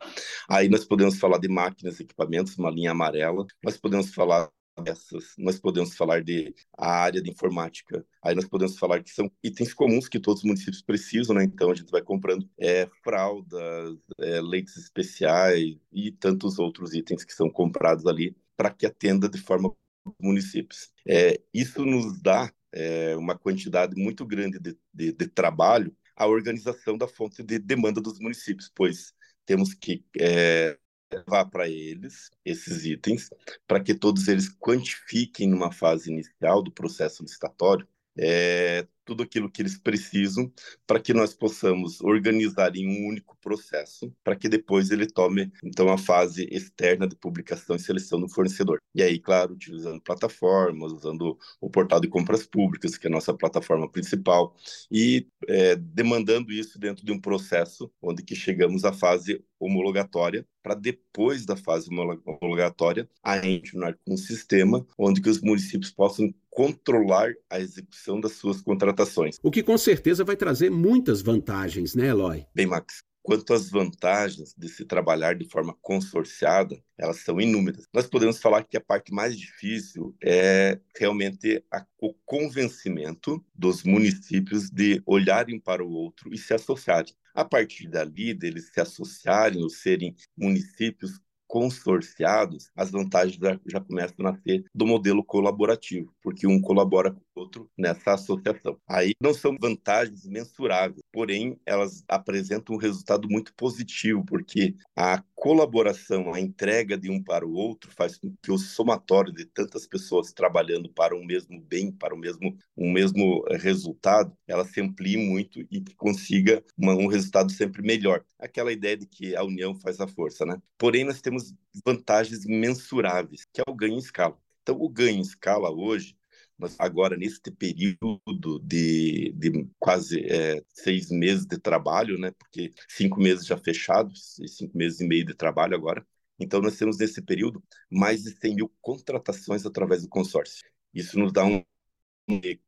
Aí 0.49 0.69
nós 0.69 0.85
podemos 0.85 1.19
falar 1.19 1.39
de 1.39 1.49
máquinas, 1.49 2.01
equipamentos, 2.01 2.57
uma 2.59 2.71
linha 2.71 2.91
amarela. 2.91 3.47
Nós 3.63 3.77
podemos 3.77 4.15
falar 4.15 4.51
dessas, 4.83 5.35
nós 5.37 5.59
podemos 5.59 5.95
falar 5.95 6.23
de 6.23 6.55
a 6.77 6.91
área 6.91 7.23
de 7.23 7.31
informática. 7.31 8.05
Aí 8.23 8.35
nós 8.35 8.49
podemos 8.49 8.79
falar 8.79 9.03
que 9.03 9.11
são 9.11 9.31
itens 9.43 9.75
comuns 9.75 10.09
que 10.09 10.21
todos 10.21 10.43
os 10.43 10.47
municípios 10.47 10.83
precisam, 10.83 11.37
né? 11.37 11.45
Então 11.45 11.71
a 11.71 11.75
gente 11.75 11.91
vai 11.91 12.03
comprando 12.03 12.49
é, 12.59 12.89
fraldas, 13.05 13.99
é, 14.19 14.41
leites 14.41 14.77
especiais 14.77 15.77
e 15.93 16.13
tantos 16.13 16.59
outros 16.59 16.95
itens 16.95 17.25
que 17.25 17.33
são 17.35 17.51
comprados 17.51 18.07
ali 18.07 18.37
para 18.57 18.71
que 18.71 18.87
atenda 18.87 19.29
de 19.29 19.39
forma 19.39 19.75
municípios. 20.21 20.91
É, 21.07 21.41
isso 21.53 21.85
nos 21.85 22.21
dá 22.21 22.53
é, 22.73 23.17
uma 23.17 23.37
quantidade 23.39 23.95
muito 23.97 24.27
grande 24.27 24.59
de, 24.59 24.77
de, 24.93 25.13
de 25.13 25.27
trabalho 25.29 25.95
a 26.17 26.27
organização 26.27 26.97
da 26.97 27.09
fonte 27.09 27.43
de 27.43 27.59
demanda 27.59 28.01
dos 28.01 28.19
municípios, 28.19 28.71
pois 28.75 29.13
temos 29.45 29.75
que 29.75 30.05
é, 30.19 30.79
levar 31.13 31.47
para 31.47 31.69
eles 31.69 32.31
esses 32.45 32.85
itens, 32.85 33.31
para 33.67 33.81
que 33.83 33.95
todos 33.95 34.29
eles 34.29 34.49
quantifiquem 34.49 35.49
numa 35.49 35.73
fase 35.73 36.11
inicial 36.11 36.63
do 36.63 36.73
processo 36.73 37.23
licitatório 37.23 37.87
é, 38.17 38.87
tudo 39.05 39.23
aquilo 39.23 39.51
que 39.51 39.63
eles 39.63 39.79
precisam 39.79 40.53
para 40.87 41.01
que 41.01 41.13
nós 41.13 41.35
possamos 41.35 42.01
organizar 42.01 42.75
em 42.77 42.87
um 42.87 43.09
único 43.09 43.37
processo, 43.41 44.15
para 44.23 44.37
que 44.37 44.49
depois 44.49 44.91
ele 44.91 45.07
tome 45.07 45.53
então 45.63 45.89
a 45.89 45.99
fase 45.99 46.49
externa 46.51 47.07
de 47.07 47.17
publicação 47.17 47.77
e 47.77 47.81
seleção 47.81 48.21
do 48.21 48.29
fornecedor. 48.29 48.79
E 48.95 49.03
aí, 49.03 49.19
claro, 49.19 49.55
utilizando 49.55 50.01
plataformas, 50.01 50.93
usando 50.93 51.39
o 51.61 51.71
portal 51.71 52.01
de 52.01 52.09
compras 52.09 52.47
públicas, 52.47 52.97
que 52.97 53.07
é 53.07 53.11
a 53.11 53.13
nossa 53.13 53.35
plataforma 53.35 53.91
principal, 53.91 54.55
e 54.91 55.27
é, 55.49 55.77
demandando 55.77 56.53
isso 56.53 56.79
dentro 56.79 57.05
de 57.05 57.13
um 57.13 57.21
processo 57.21 57.91
onde 58.01 58.23
que 58.23 58.35
chegamos 58.35 58.85
à 58.85 58.93
fase 58.93 59.45
homologatória, 59.59 60.47
para 60.63 60.75
depois 60.75 61.45
da 61.45 61.57
fase 61.57 61.89
homologatória, 61.91 63.09
a 63.23 63.41
continuar 63.41 63.97
com 64.05 64.15
um 64.15 64.17
sistema 64.17 64.87
onde 64.99 65.21
que 65.21 65.29
os 65.29 65.41
municípios 65.41 65.91
possam 65.91 66.33
controlar 66.51 67.33
a 67.51 67.59
execução 67.59 68.21
das 68.21 68.33
suas 68.33 68.61
contratações. 68.61 69.39
O 69.43 69.51
que 69.51 69.63
com 69.63 69.77
certeza 69.79 70.23
vai 70.23 70.37
trazer 70.37 70.71
muitas 70.71 71.23
vantagens, 71.23 71.95
né, 71.95 72.09
Eloy? 72.09 72.47
Bem, 72.55 72.67
Max, 72.67 73.03
quanto 73.23 73.55
às 73.55 73.71
vantagens 73.71 74.55
de 74.57 74.69
se 74.69 74.85
trabalhar 74.85 75.35
de 75.37 75.49
forma 75.49 75.75
consorciada, 75.81 76.83
elas 76.99 77.19
são 77.19 77.41
inúmeras. 77.41 77.87
Nós 77.93 78.07
podemos 78.07 78.39
falar 78.39 78.65
que 78.65 78.77
a 78.77 78.81
parte 78.81 79.13
mais 79.13 79.39
difícil 79.39 80.15
é 80.23 80.81
realmente 80.99 81.65
a, 81.73 81.87
o 81.99 82.13
convencimento 82.25 83.45
dos 83.55 83.85
municípios 83.85 84.69
de 84.71 85.03
olharem 85.07 85.61
para 85.61 85.85
o 85.85 85.91
outro 85.91 86.35
e 86.35 86.39
se 86.39 86.53
associarem. 86.53 87.15
A 87.35 87.45
partir 87.45 87.89
dali, 87.89 88.35
deles 88.35 88.71
se 88.73 88.81
associarem 88.81 89.63
ou 89.63 89.71
serem 89.71 90.15
municípios 90.37 91.19
consorciados, 91.53 92.71
as 92.75 92.91
vantagens 92.91 93.37
já, 93.37 93.61
já 93.67 93.79
começam 93.79 94.17
a 94.21 94.33
nascer 94.33 94.65
do 94.75 94.87
modelo 94.87 95.23
colaborativo, 95.23 96.11
porque 96.23 96.47
um 96.47 96.59
colabora 96.59 97.11
com 97.11 97.21
o 97.37 97.41
outro 97.41 97.71
nessa 97.77 98.15
associação. 98.15 98.79
Aí 98.89 99.13
não 99.21 99.35
são 99.35 99.55
vantagens 99.61 100.27
mensuráveis, 100.27 101.03
porém 101.13 101.61
elas 101.67 102.03
apresentam 102.09 102.75
um 102.75 102.79
resultado 102.79 103.29
muito 103.29 103.53
positivo, 103.53 104.25
porque 104.25 104.75
a 104.97 105.23
colaboração, 105.43 106.33
a 106.33 106.39
entrega 106.39 106.97
de 106.97 107.11
um 107.11 107.21
para 107.21 107.45
o 107.45 107.53
outro 107.53 107.91
faz 107.91 108.17
com 108.17 108.33
que 108.41 108.53
o 108.53 108.57
somatório 108.57 109.33
de 109.33 109.45
tantas 109.45 109.89
pessoas 109.89 110.33
trabalhando 110.33 110.89
para 110.89 111.17
um 111.17 111.25
mesmo 111.25 111.61
bem, 111.61 111.91
para 111.91 112.15
o 112.15 112.17
mesmo 112.17 112.57
um 112.77 112.93
mesmo 112.93 113.45
resultado, 113.51 114.37
ela 114.47 114.65
se 114.65 114.81
amplie 114.81 115.17
muito 115.17 115.59
e 115.69 115.81
que 115.81 115.97
consiga 115.97 116.63
uma, 116.79 116.95
um 116.95 117.09
resultado 117.09 117.51
sempre 117.51 117.83
melhor. 117.83 118.25
Aquela 118.39 118.73
ideia 118.73 118.97
de 118.97 119.05
que 119.05 119.35
a 119.35 119.43
união 119.43 119.75
faz 119.75 119.99
a 119.99 120.07
força, 120.07 120.47
né? 120.47 120.63
Porém 120.79 121.03
nós 121.03 121.21
temos 121.21 121.53
vantagens 121.85 122.47
mensuráveis, 122.47 123.45
que 123.53 123.61
é 123.61 123.65
o 123.67 123.75
ganho 123.75 123.95
em 123.95 123.99
escala. 123.99 124.39
Então, 124.63 124.77
o 124.81 124.89
ganho 124.89 125.17
em 125.17 125.23
escala 125.23 125.73
hoje, 125.73 126.17
nós, 126.63 126.77
agora 126.79 127.17
nesse 127.17 127.41
período 127.59 128.21
de, 128.63 129.33
de 129.37 129.69
quase 129.79 130.21
é, 130.21 130.63
seis 130.69 131.11
meses 131.11 131.45
de 131.45 131.59
trabalho, 131.59 132.19
né? 132.19 132.31
Porque 132.39 132.73
cinco 132.89 133.21
meses 133.21 133.45
já 133.45 133.57
fechados, 133.59 134.39
e 134.39 134.49
cinco 134.49 134.77
meses 134.77 135.01
e 135.01 135.07
meio 135.07 135.27
de 135.27 135.35
trabalho 135.35 135.75
agora. 135.75 136.07
Então, 136.39 136.61
nós 136.61 136.77
temos 136.77 136.99
nesse 136.99 137.21
período 137.23 137.63
mais 137.91 138.23
de 138.23 138.31
100 138.39 138.55
mil 138.57 138.73
contratações 138.81 139.67
através 139.67 140.03
do 140.03 140.09
consórcio. 140.09 140.65
Isso 140.95 141.19
nos 141.19 141.33
dá 141.33 141.45
um 141.45 141.63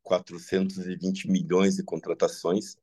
420 0.03 1.31
milhões 1.31 1.77
de 1.77 1.85
contratações, 1.85 2.77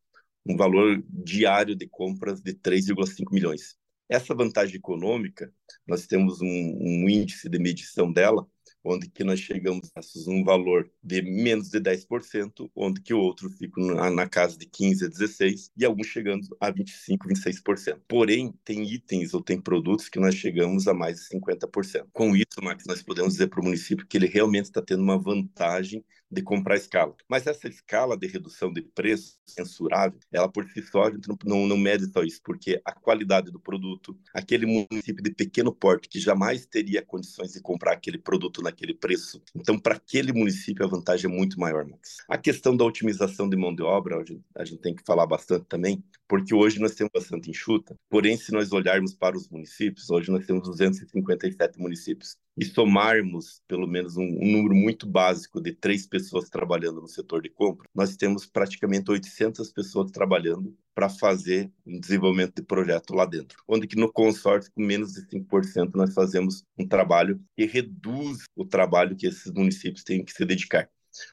um 0.46 0.56
valor 0.56 1.04
diário 1.08 1.76
de 1.76 1.88
compras 1.88 2.42
de 2.42 2.54
3,5 2.54 3.32
milhões. 3.32 3.76
Essa 4.10 4.34
vantagem 4.36 4.76
econômica, 4.76 5.54
nós 5.86 6.06
temos 6.08 6.42
um, 6.42 6.48
um, 6.48 7.10
índice 7.10 7.50
de 7.50 7.60
medição 7.60 8.12
dela, 8.12 8.46
onde 8.84 9.10
que 9.10 9.24
nós 9.24 9.40
chegamos 9.40 9.92
a 9.96 10.02
um 10.30 10.44
valor 10.44 10.90
de 11.04 11.22
menos 11.22 11.70
de 11.70 11.80
10%, 11.80 12.70
onde 12.76 13.02
que 13.02 13.14
o 13.14 13.20
outro 13.20 13.50
fica 13.50 13.82
na, 13.82 14.10
na 14.10 14.28
casa 14.28 14.58
de 14.58 14.66
15% 14.66 15.06
a 15.06 15.10
16%, 15.10 15.72
e 15.78 15.86
alguns 15.86 16.08
chegando 16.08 16.48
a 16.60 16.72
25%, 16.72 17.18
26%. 17.28 18.00
Porém, 18.08 18.54
tem 18.64 18.84
itens 18.84 19.34
ou 19.34 19.42
tem 19.42 19.60
produtos 19.60 20.10
que 20.10 20.20
nós 20.20 20.36
chegamos 20.36 20.88
a 20.88 20.94
mais 20.94 21.18
de 21.18 21.38
50%. 21.38 22.08
Com 22.12 22.36
isso, 22.36 22.62
Max, 22.62 22.86
nós 22.86 23.02
podemos 23.02 23.34
dizer 23.34 23.48
para 23.48 23.62
o 23.62 23.64
município 23.64 24.06
que 24.06 24.18
ele 24.18 24.28
realmente 24.28 24.66
está 24.66 24.82
tendo 24.82 25.04
uma 25.04 25.18
vantagem 25.18 26.04
de 26.32 26.42
comprar 26.42 26.78
escala. 26.78 27.16
Mas 27.30 27.46
essa 27.46 27.68
escala 27.68 28.18
de 28.18 28.28
redução 28.28 28.72
de 28.72 28.82
preço 28.82 29.38
censurável, 29.46 30.20
ela 30.32 30.48
por 30.48 30.66
si 30.66 30.82
só 30.82 31.04
a 31.04 31.12
gente 31.12 31.28
não, 31.28 31.38
não, 31.46 31.68
não 31.68 31.78
mede 31.78 32.10
só 32.12 32.24
isso, 32.24 32.40
porque 32.44 32.82
a 32.86 32.94
qualidade 32.94 33.52
do 33.52 33.60
produto, 33.60 34.18
aquele 34.34 34.66
município 34.66 35.22
de 35.22 35.32
pequeno 35.32 35.74
porte 35.74 36.08
que 36.08 36.20
jamais 36.20 36.66
teria 36.66 37.02
condições 37.02 37.52
de 37.52 37.62
comprar 37.62 37.94
aquele 37.94 38.18
produto 38.18 38.62
naquele 38.62 38.94
preço. 38.94 39.42
Então, 39.54 39.78
para 39.78 39.96
aquele 39.96 40.32
município, 40.32 40.86
a 40.86 40.90
vantagem 40.90 41.30
é 41.30 41.34
muito 41.34 41.60
maior, 41.60 41.86
Max. 41.86 42.18
A 42.30 42.38
questão 42.38 42.76
da 42.76 42.86
otimização 42.86 43.50
de 43.50 43.58
mão 43.58 43.76
de 43.76 43.84
obra, 43.84 44.18
a 44.18 44.24
gente, 44.24 44.44
a 44.56 44.64
gente 44.64 44.82
tem 44.82 44.96
que 44.96 45.04
falar 45.04 45.26
bastante 45.26 45.66
também, 45.66 46.04
porque 46.28 46.56
hoje 46.56 46.80
nós 46.80 46.96
temos 46.96 47.12
bastante 47.14 47.50
enxuta, 47.50 47.98
porém, 48.10 48.38
se 48.38 48.52
nós 48.54 48.72
olharmos 48.72 49.14
para 49.14 49.36
os 49.36 49.50
municípios, 49.50 50.10
hoje 50.10 50.32
nós 50.32 50.46
temos 50.46 50.64
257 50.64 51.78
municípios 51.80 52.38
e 52.58 52.66
somarmos 52.66 53.62
pelo 53.68 53.88
menos 53.88 54.18
um, 54.18 54.24
um, 54.24 54.52
número 54.52 54.76
muito 54.76 55.08
básico 55.08 55.62
de 55.62 55.74
três 55.74 56.06
pessoas 56.06 56.50
trabalhando 56.50 57.02
no 57.02 57.08
setor 57.08 57.42
de 57.42 57.50
compra, 57.50 57.88
nós 57.94 58.16
temos 58.16 58.46
praticamente 58.46 59.10
800 59.10 59.72
pessoas 59.72 60.12
trabalhando 60.12 60.76
para 60.94 61.10
fazer 61.10 61.72
um 61.86 62.00
desenvolvimento 62.00 62.56
de 62.56 62.64
projeto 62.64 63.14
lá 63.14 63.26
dentro. 63.26 63.58
Onde 63.68 63.88
que 63.88 63.96
no 63.96 64.12
consórcio, 64.12 64.72
com 64.74 64.82
menos 64.82 65.14
de 65.14 65.26
5%, 65.28 65.92
nós 65.96 66.14
fazemos 66.14 66.64
um 66.78 66.88
trabalho 66.88 67.42
que 67.56 67.66
reduz 67.66 68.44
o 68.56 68.66
trabalho 68.66 69.16
que 69.16 69.28
esses 69.28 69.52
municípios 69.52 70.04
têm 70.04 70.24
que 70.24 70.34
se 70.34 70.46
dedicar 70.46 70.90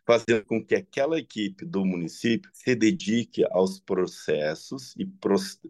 fazendo 0.07 0.45
com 0.45 0.65
que 0.65 0.75
aquela 0.75 1.19
equipe 1.19 1.65
do 1.65 1.85
município 1.85 2.51
se 2.53 2.75
dedique 2.75 3.45
aos 3.51 3.81
processos 3.81 4.95
e 4.97 5.07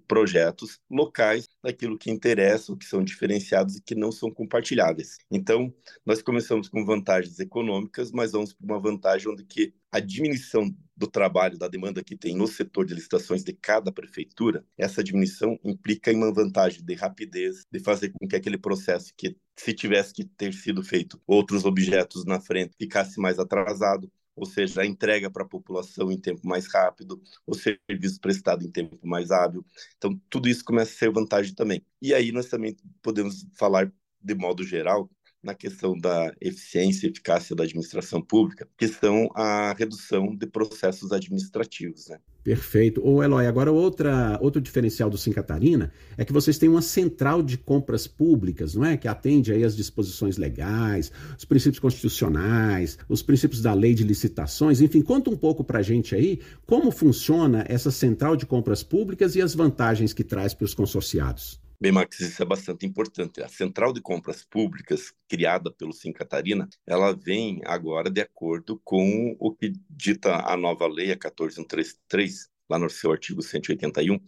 projetos 0.07 0.81
locais 0.91 1.49
daquilo 1.63 1.99
que 1.99 2.11
interessa, 2.11 2.77
que 2.77 2.85
são 2.85 3.03
diferenciados 3.03 3.77
e 3.77 3.83
que 3.83 3.95
não 3.95 4.11
são 4.13 4.31
compartilháveis. 4.31 5.19
Então, 5.31 5.73
nós 6.05 6.23
começamos 6.23 6.69
com 6.69 6.85
vantagens 6.85 7.39
econômicas, 7.39 8.11
mas 8.13 8.33
vamos 8.33 8.53
para 8.53 8.65
uma 8.65 8.81
vantagem 8.81 9.29
onde 9.31 9.45
que 9.45 9.75
a 9.91 10.01
diminuição 10.01 10.75
do 10.97 11.07
trabalho, 11.07 11.57
da 11.57 11.69
demanda 11.69 12.03
que 12.03 12.17
tem 12.17 12.37
no 12.37 12.47
setor 12.47 12.85
de 12.85 12.95
licitações 12.95 13.45
de 13.45 13.53
cada 13.53 13.93
prefeitura, 13.93 14.65
essa 14.77 15.03
diminuição 15.03 15.59
implica 15.65 16.13
em 16.13 16.17
uma 16.17 16.33
vantagem 16.33 16.85
de 16.85 16.95
rapidez, 16.95 17.65
de 17.71 17.79
fazer 17.79 18.11
com 18.11 18.27
que 18.27 18.37
aquele 18.37 18.59
processo 18.59 19.13
que, 19.17 19.37
se 19.57 19.73
tivesse 19.73 20.13
que 20.13 20.25
ter 20.25 20.53
sido 20.53 20.83
feito 20.83 21.21
outros 21.27 21.65
objetos 21.65 22.25
na 22.25 22.41
frente, 22.41 22.77
ficasse 22.77 23.21
mais 23.21 23.39
atrasado, 23.39 24.11
ou 24.35 24.47
seja, 24.47 24.83
a 24.83 24.87
entrega 24.87 25.31
para 25.31 25.43
a 25.43 25.49
população 25.49 26.13
em 26.13 26.19
tempo 26.19 26.47
mais 26.47 26.67
rápido, 26.73 27.21
o 27.47 27.55
serviço 27.55 28.21
prestado 28.21 28.65
em 28.65 28.71
tempo 28.71 28.99
mais 29.07 29.31
hábil. 29.31 29.65
Então, 29.97 30.21
tudo 30.31 30.49
isso 30.49 30.65
começa 30.65 30.93
a 30.93 30.97
ser 30.97 31.11
vantagem 31.11 31.55
também. 31.55 31.85
E 32.01 32.15
aí 32.15 32.31
nós 32.31 32.47
também 32.47 32.77
podemos 33.03 33.47
falar, 33.55 33.93
de 34.21 34.35
modo 34.35 34.65
geral, 34.65 35.11
na 35.43 35.55
questão 35.55 35.97
da 35.97 36.33
eficiência 36.41 37.07
e 37.07 37.11
eficácia 37.11 37.55
da 37.55 37.65
administração 37.65 38.21
pública, 38.21 38.69
que 38.77 38.89
são 38.89 39.29
a 39.35 39.73
redução 39.73 40.35
de 40.35 40.47
processos 40.47 41.13
administrativos. 41.13 42.09
Né? 42.09 42.19
Perfeito. 42.43 43.07
Ô 43.07 43.23
Eloy, 43.23 43.47
agora 43.47 43.71
outra, 43.71 44.39
outro 44.41 44.61
diferencial 44.61 45.11
do 45.11 45.19
Sim 45.19 45.33
Catarina 45.33 45.93
é 46.17 46.25
que 46.25 46.33
vocês 46.33 46.59
têm 46.59 46.69
uma 46.69 46.83
central 46.83 47.43
de 47.43 47.59
compras 47.59 48.07
públicas, 48.07 48.75
não 48.75 48.85
é? 48.85 48.97
Que 48.97 49.07
atende 49.07 49.53
aí 49.53 49.63
as 49.65 49.77
disposições 49.77 50.39
legais, 50.39 51.13
os 51.37 51.45
princípios 51.45 51.79
constitucionais, 51.79 52.99
os 53.09 53.23
princípios 53.23 53.61
da 53.61 53.75
lei 53.75 53.95
de 53.95 54.03
licitações, 54.03 54.81
enfim, 54.81 55.03
conta 55.03 55.31
um 55.31 55.37
pouco 55.37 55.63
para 55.63 55.81
a 55.81 55.83
gente 55.83 56.15
aí 56.15 56.41
como 56.67 56.91
funciona 56.91 57.65
essa 57.69 57.91
central 57.91 58.35
de 58.35 58.47
compras 58.47 58.83
públicas 58.83 59.37
e 59.37 59.43
as 59.43 59.55
vantagens 59.55 60.13
que 60.13 60.25
traz 60.25 60.55
para 60.55 60.65
os 60.65 60.75
consorciados. 60.75 61.61
Bem, 61.81 61.93
Max, 61.93 62.19
isso 62.19 62.43
é 62.43 62.45
bastante 62.45 62.85
importante. 62.85 63.41
A 63.41 63.49
Central 63.49 63.93
de 63.93 64.01
Compras 64.01 64.45
Públicas, 64.45 65.13
criada 65.29 65.71
pelo 65.71 65.93
Sim 65.93 66.13
Catarina, 66.13 66.69
ela 66.85 67.13
vem 67.15 67.61
agora 67.65 68.11
de 68.11 68.21
acordo 68.21 68.81
com 68.83 69.37
o 69.39 69.55
que 69.55 69.73
dita 69.89 70.45
a 70.45 70.57
nova 70.57 70.89
lei, 70.89 71.13
a 71.13 71.17
14133, 71.17 72.51
lá 72.69 72.81
no 72.81 72.91
seu 72.91 73.13
artigo 73.13 73.41
181, 73.41 74.19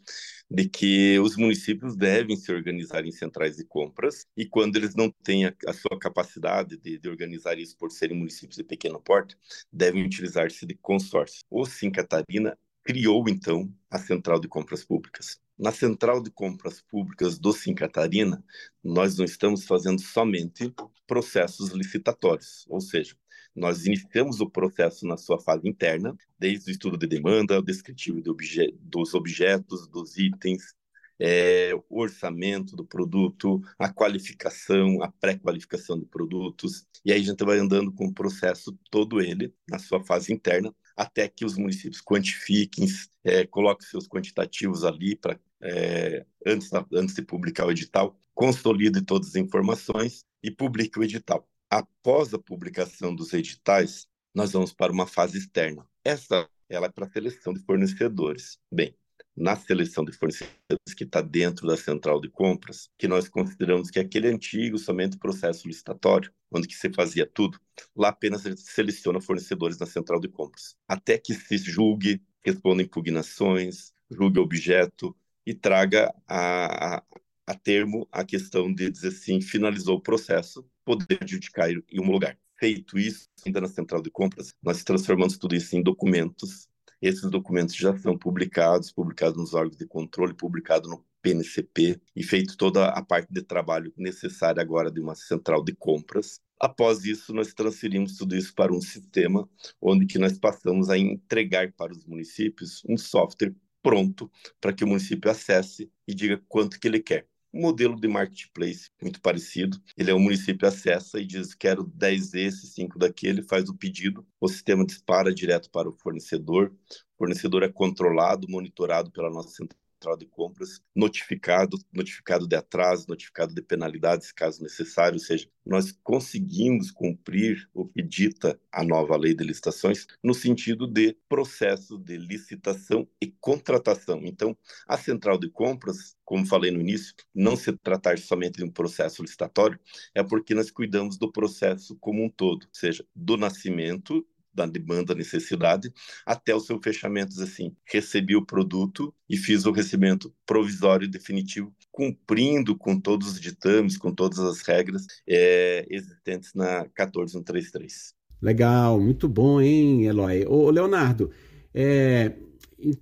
de 0.48 0.68
que 0.68 1.18
os 1.18 1.36
municípios 1.36 1.96
devem 1.96 2.36
se 2.36 2.52
organizar 2.52 3.04
em 3.04 3.10
centrais 3.10 3.56
de 3.56 3.64
compras 3.64 4.26
e 4.36 4.46
quando 4.46 4.76
eles 4.76 4.94
não 4.94 5.10
têm 5.10 5.46
a, 5.46 5.54
a 5.66 5.72
sua 5.72 5.98
capacidade 5.98 6.76
de, 6.76 6.98
de, 6.98 7.08
organizar 7.08 7.58
isso 7.58 7.76
por 7.76 7.90
serem 7.90 8.16
municípios 8.16 8.58
de 8.58 8.64
pequeno 8.64 9.00
porte, 9.00 9.36
devem 9.72 10.04
utilizar-se 10.04 10.64
de 10.64 10.76
consórcio. 10.76 11.42
O 11.50 11.66
Sim 11.66 11.90
Catarina 11.90 12.56
criou, 12.84 13.28
então, 13.28 13.72
a 13.90 13.98
Central 13.98 14.38
de 14.38 14.46
Compras 14.46 14.84
Públicas. 14.84 15.40
Na 15.60 15.72
central 15.72 16.22
de 16.22 16.30
compras 16.30 16.80
públicas 16.80 17.38
do 17.38 17.52
Sim 17.52 17.74
Catarina, 17.74 18.42
nós 18.82 19.18
não 19.18 19.26
estamos 19.26 19.66
fazendo 19.66 20.00
somente 20.00 20.74
processos 21.06 21.68
licitatórios, 21.72 22.64
ou 22.66 22.80
seja, 22.80 23.14
nós 23.54 23.84
iniciamos 23.84 24.40
o 24.40 24.48
processo 24.48 25.06
na 25.06 25.18
sua 25.18 25.38
fase 25.38 25.68
interna, 25.68 26.16
desde 26.38 26.70
o 26.70 26.72
estudo 26.72 26.96
de 26.96 27.06
demanda, 27.06 27.58
o 27.58 27.62
descritivo 27.62 28.22
de 28.22 28.30
obje 28.30 28.74
dos 28.80 29.12
objetos, 29.12 29.86
dos 29.86 30.16
itens, 30.16 30.74
é, 31.18 31.72
o 31.90 32.00
orçamento 32.00 32.74
do 32.74 32.86
produto, 32.86 33.60
a 33.78 33.92
qualificação, 33.92 35.02
a 35.02 35.12
pré-qualificação 35.12 35.98
de 35.98 36.06
produtos, 36.06 36.86
e 37.04 37.12
aí 37.12 37.20
a 37.20 37.24
gente 37.24 37.44
vai 37.44 37.58
andando 37.58 37.92
com 37.92 38.06
o 38.06 38.14
processo 38.14 38.74
todo 38.90 39.20
ele 39.20 39.54
na 39.68 39.78
sua 39.78 40.02
fase 40.02 40.32
interna, 40.32 40.74
até 40.96 41.28
que 41.28 41.44
os 41.44 41.58
municípios 41.58 42.00
quantifiquem, 42.00 42.86
é, 43.22 43.46
coloquem 43.46 43.86
seus 43.86 44.08
quantitativos 44.08 44.84
ali 44.84 45.14
para 45.14 45.38
é, 45.62 46.24
antes, 46.46 46.70
antes 46.92 47.14
de 47.14 47.22
publicar 47.22 47.66
o 47.66 47.70
edital, 47.70 48.16
consolide 48.34 49.02
todas 49.02 49.28
as 49.28 49.36
informações 49.36 50.24
e 50.42 50.50
publique 50.50 50.98
o 50.98 51.04
edital. 51.04 51.48
Após 51.68 52.32
a 52.34 52.38
publicação 52.38 53.14
dos 53.14 53.32
editais, 53.32 54.06
nós 54.34 54.52
vamos 54.52 54.72
para 54.72 54.92
uma 54.92 55.06
fase 55.06 55.38
externa. 55.38 55.86
Essa 56.04 56.48
ela 56.68 56.86
é 56.86 56.88
para 56.90 57.04
a 57.04 57.10
seleção 57.10 57.52
de 57.52 57.60
fornecedores. 57.60 58.58
Bem, 58.70 58.94
na 59.36 59.56
seleção 59.56 60.04
de 60.04 60.12
fornecedores 60.12 60.94
que 60.96 61.04
está 61.04 61.20
dentro 61.20 61.66
da 61.66 61.76
central 61.76 62.20
de 62.20 62.28
compras, 62.28 62.88
que 62.96 63.08
nós 63.08 63.28
consideramos 63.28 63.90
que 63.90 63.98
é 63.98 64.02
aquele 64.02 64.28
antigo 64.28 64.78
somente 64.78 65.18
processo 65.18 65.66
licitatório, 65.66 66.32
onde 66.50 66.68
que 66.68 66.74
se 66.74 66.92
fazia 66.92 67.26
tudo, 67.26 67.58
lá 67.96 68.08
apenas 68.08 68.42
se 68.42 68.56
seleciona 68.56 69.20
fornecedores 69.20 69.78
na 69.78 69.86
central 69.86 70.20
de 70.20 70.28
compras, 70.28 70.76
até 70.86 71.18
que 71.18 71.34
se 71.34 71.58
julgue, 71.58 72.22
responda 72.44 72.82
impugnações, 72.82 73.92
julgue 74.10 74.38
objeto, 74.38 75.16
e 75.46 75.54
traga 75.54 76.14
a, 76.28 76.96
a, 76.96 77.02
a 77.46 77.54
termo 77.54 78.06
a 78.12 78.24
questão 78.24 78.72
de 78.72 78.90
dizer 78.90 79.08
assim, 79.08 79.40
finalizou 79.40 79.96
o 79.96 80.00
processo, 80.00 80.64
poder 80.84 81.18
adjudicar 81.22 81.70
em 81.70 82.00
um 82.00 82.10
lugar. 82.10 82.38
Feito 82.58 82.98
isso, 82.98 83.28
ainda 83.44 83.60
na 83.60 83.68
central 83.68 84.02
de 84.02 84.10
compras, 84.10 84.52
nós 84.62 84.84
transformamos 84.84 85.38
tudo 85.38 85.54
isso 85.54 85.74
em 85.76 85.82
documentos. 85.82 86.68
Esses 87.00 87.30
documentos 87.30 87.74
já 87.74 87.96
são 87.98 88.16
publicados, 88.18 88.92
publicados 88.92 89.38
nos 89.38 89.54
órgãos 89.54 89.78
de 89.78 89.86
controle, 89.86 90.34
publicados 90.34 90.90
no 90.90 91.02
PNCP 91.22 92.00
e 92.14 92.22
feito 92.22 92.56
toda 92.56 92.88
a 92.88 93.02
parte 93.02 93.32
de 93.32 93.42
trabalho 93.42 93.92
necessária 93.96 94.60
agora 94.60 94.90
de 94.90 95.00
uma 95.00 95.14
central 95.14 95.64
de 95.64 95.74
compras. 95.74 96.40
Após 96.58 97.04
isso, 97.04 97.32
nós 97.32 97.54
transferimos 97.54 98.16
tudo 98.16 98.36
isso 98.36 98.54
para 98.54 98.72
um 98.72 98.80
sistema 98.80 99.48
onde 99.80 100.04
que 100.06 100.18
nós 100.18 100.38
passamos 100.38 100.90
a 100.90 100.98
entregar 100.98 101.72
para 101.72 101.92
os 101.92 102.04
municípios 102.04 102.82
um 102.86 102.98
software 102.98 103.54
pronto 103.82 104.30
para 104.60 104.72
que 104.72 104.84
o 104.84 104.86
município 104.86 105.30
acesse 105.30 105.90
e 106.06 106.14
diga 106.14 106.42
quanto 106.48 106.78
que 106.78 106.88
ele 106.88 107.00
quer. 107.00 107.26
Um 107.52 107.62
modelo 107.62 108.00
de 108.00 108.06
marketplace 108.06 108.90
muito 109.02 109.20
parecido. 109.20 109.76
Ele 109.96 110.10
é 110.10 110.14
o 110.14 110.20
município 110.20 110.68
acessa 110.68 111.18
e 111.18 111.26
diz 111.26 111.54
quero 111.54 111.84
10 111.84 112.30
desses, 112.30 112.74
5 112.74 112.98
daquele, 112.98 113.42
faz 113.42 113.68
o 113.68 113.76
pedido, 113.76 114.24
o 114.40 114.48
sistema 114.48 114.86
dispara 114.86 115.34
direto 115.34 115.68
para 115.70 115.88
o 115.88 115.92
fornecedor. 115.92 116.72
O 117.14 117.18
fornecedor 117.18 117.62
é 117.64 117.68
controlado, 117.68 118.46
monitorado 118.48 119.10
pela 119.10 119.30
nossa 119.30 119.50
central 119.50 119.79
central 120.00 120.16
de 120.16 120.24
compras 120.24 120.80
notificado, 120.96 121.78
notificado 121.92 122.48
de 122.48 122.56
atraso, 122.56 123.04
notificado 123.06 123.54
de 123.54 123.60
penalidades, 123.60 124.32
caso 124.32 124.62
necessário, 124.62 125.14
ou 125.14 125.20
seja, 125.20 125.46
nós 125.64 125.92
conseguimos 126.02 126.90
cumprir 126.90 127.68
o 127.74 127.86
que 127.86 128.02
dita 128.02 128.58
a 128.72 128.82
nova 128.82 129.14
lei 129.16 129.34
de 129.34 129.44
licitações 129.44 130.06
no 130.24 130.32
sentido 130.32 130.86
de 130.86 131.14
processo 131.28 131.98
de 131.98 132.16
licitação 132.16 133.06
e 133.20 133.26
contratação. 133.40 134.22
Então, 134.24 134.56
a 134.88 134.96
central 134.96 135.38
de 135.38 135.50
compras, 135.50 136.16
como 136.24 136.46
falei 136.46 136.70
no 136.70 136.80
início, 136.80 137.14
não 137.34 137.54
se 137.54 137.70
tratar 137.76 138.18
somente 138.18 138.56
de 138.56 138.64
um 138.64 138.70
processo 138.70 139.22
licitatório, 139.22 139.78
é 140.14 140.22
porque 140.22 140.54
nós 140.54 140.70
cuidamos 140.70 141.18
do 141.18 141.30
processo 141.30 141.94
como 141.96 142.24
um 142.24 142.30
todo, 142.30 142.64
ou 142.64 142.70
seja, 142.72 143.04
do 143.14 143.36
nascimento 143.36 144.26
da 144.66 144.72
demanda, 144.72 145.14
necessidade, 145.14 145.92
até 146.24 146.54
o 146.54 146.60
seu 146.60 146.80
fechamento, 146.80 147.40
assim, 147.42 147.74
recebi 147.84 148.36
o 148.36 148.44
produto 148.44 149.14
e 149.28 149.36
fiz 149.36 149.64
o 149.64 149.72
recebimento 149.72 150.32
provisório 150.46 151.04
e 151.04 151.10
definitivo, 151.10 151.72
cumprindo 151.90 152.76
com 152.76 152.98
todos 152.98 153.28
os 153.32 153.40
ditames, 153.40 153.96
com 153.96 154.12
todas 154.12 154.38
as 154.38 154.60
regras 154.62 155.06
é, 155.26 155.86
existentes 155.88 156.52
na 156.54 156.86
14133. 156.94 158.14
Legal, 158.40 159.00
muito 159.00 159.28
bom, 159.28 159.60
hein, 159.60 160.06
Eloy? 160.06 160.46
Ô, 160.46 160.70
Leonardo, 160.70 161.30
é, 161.74 162.32
em, 162.78 162.94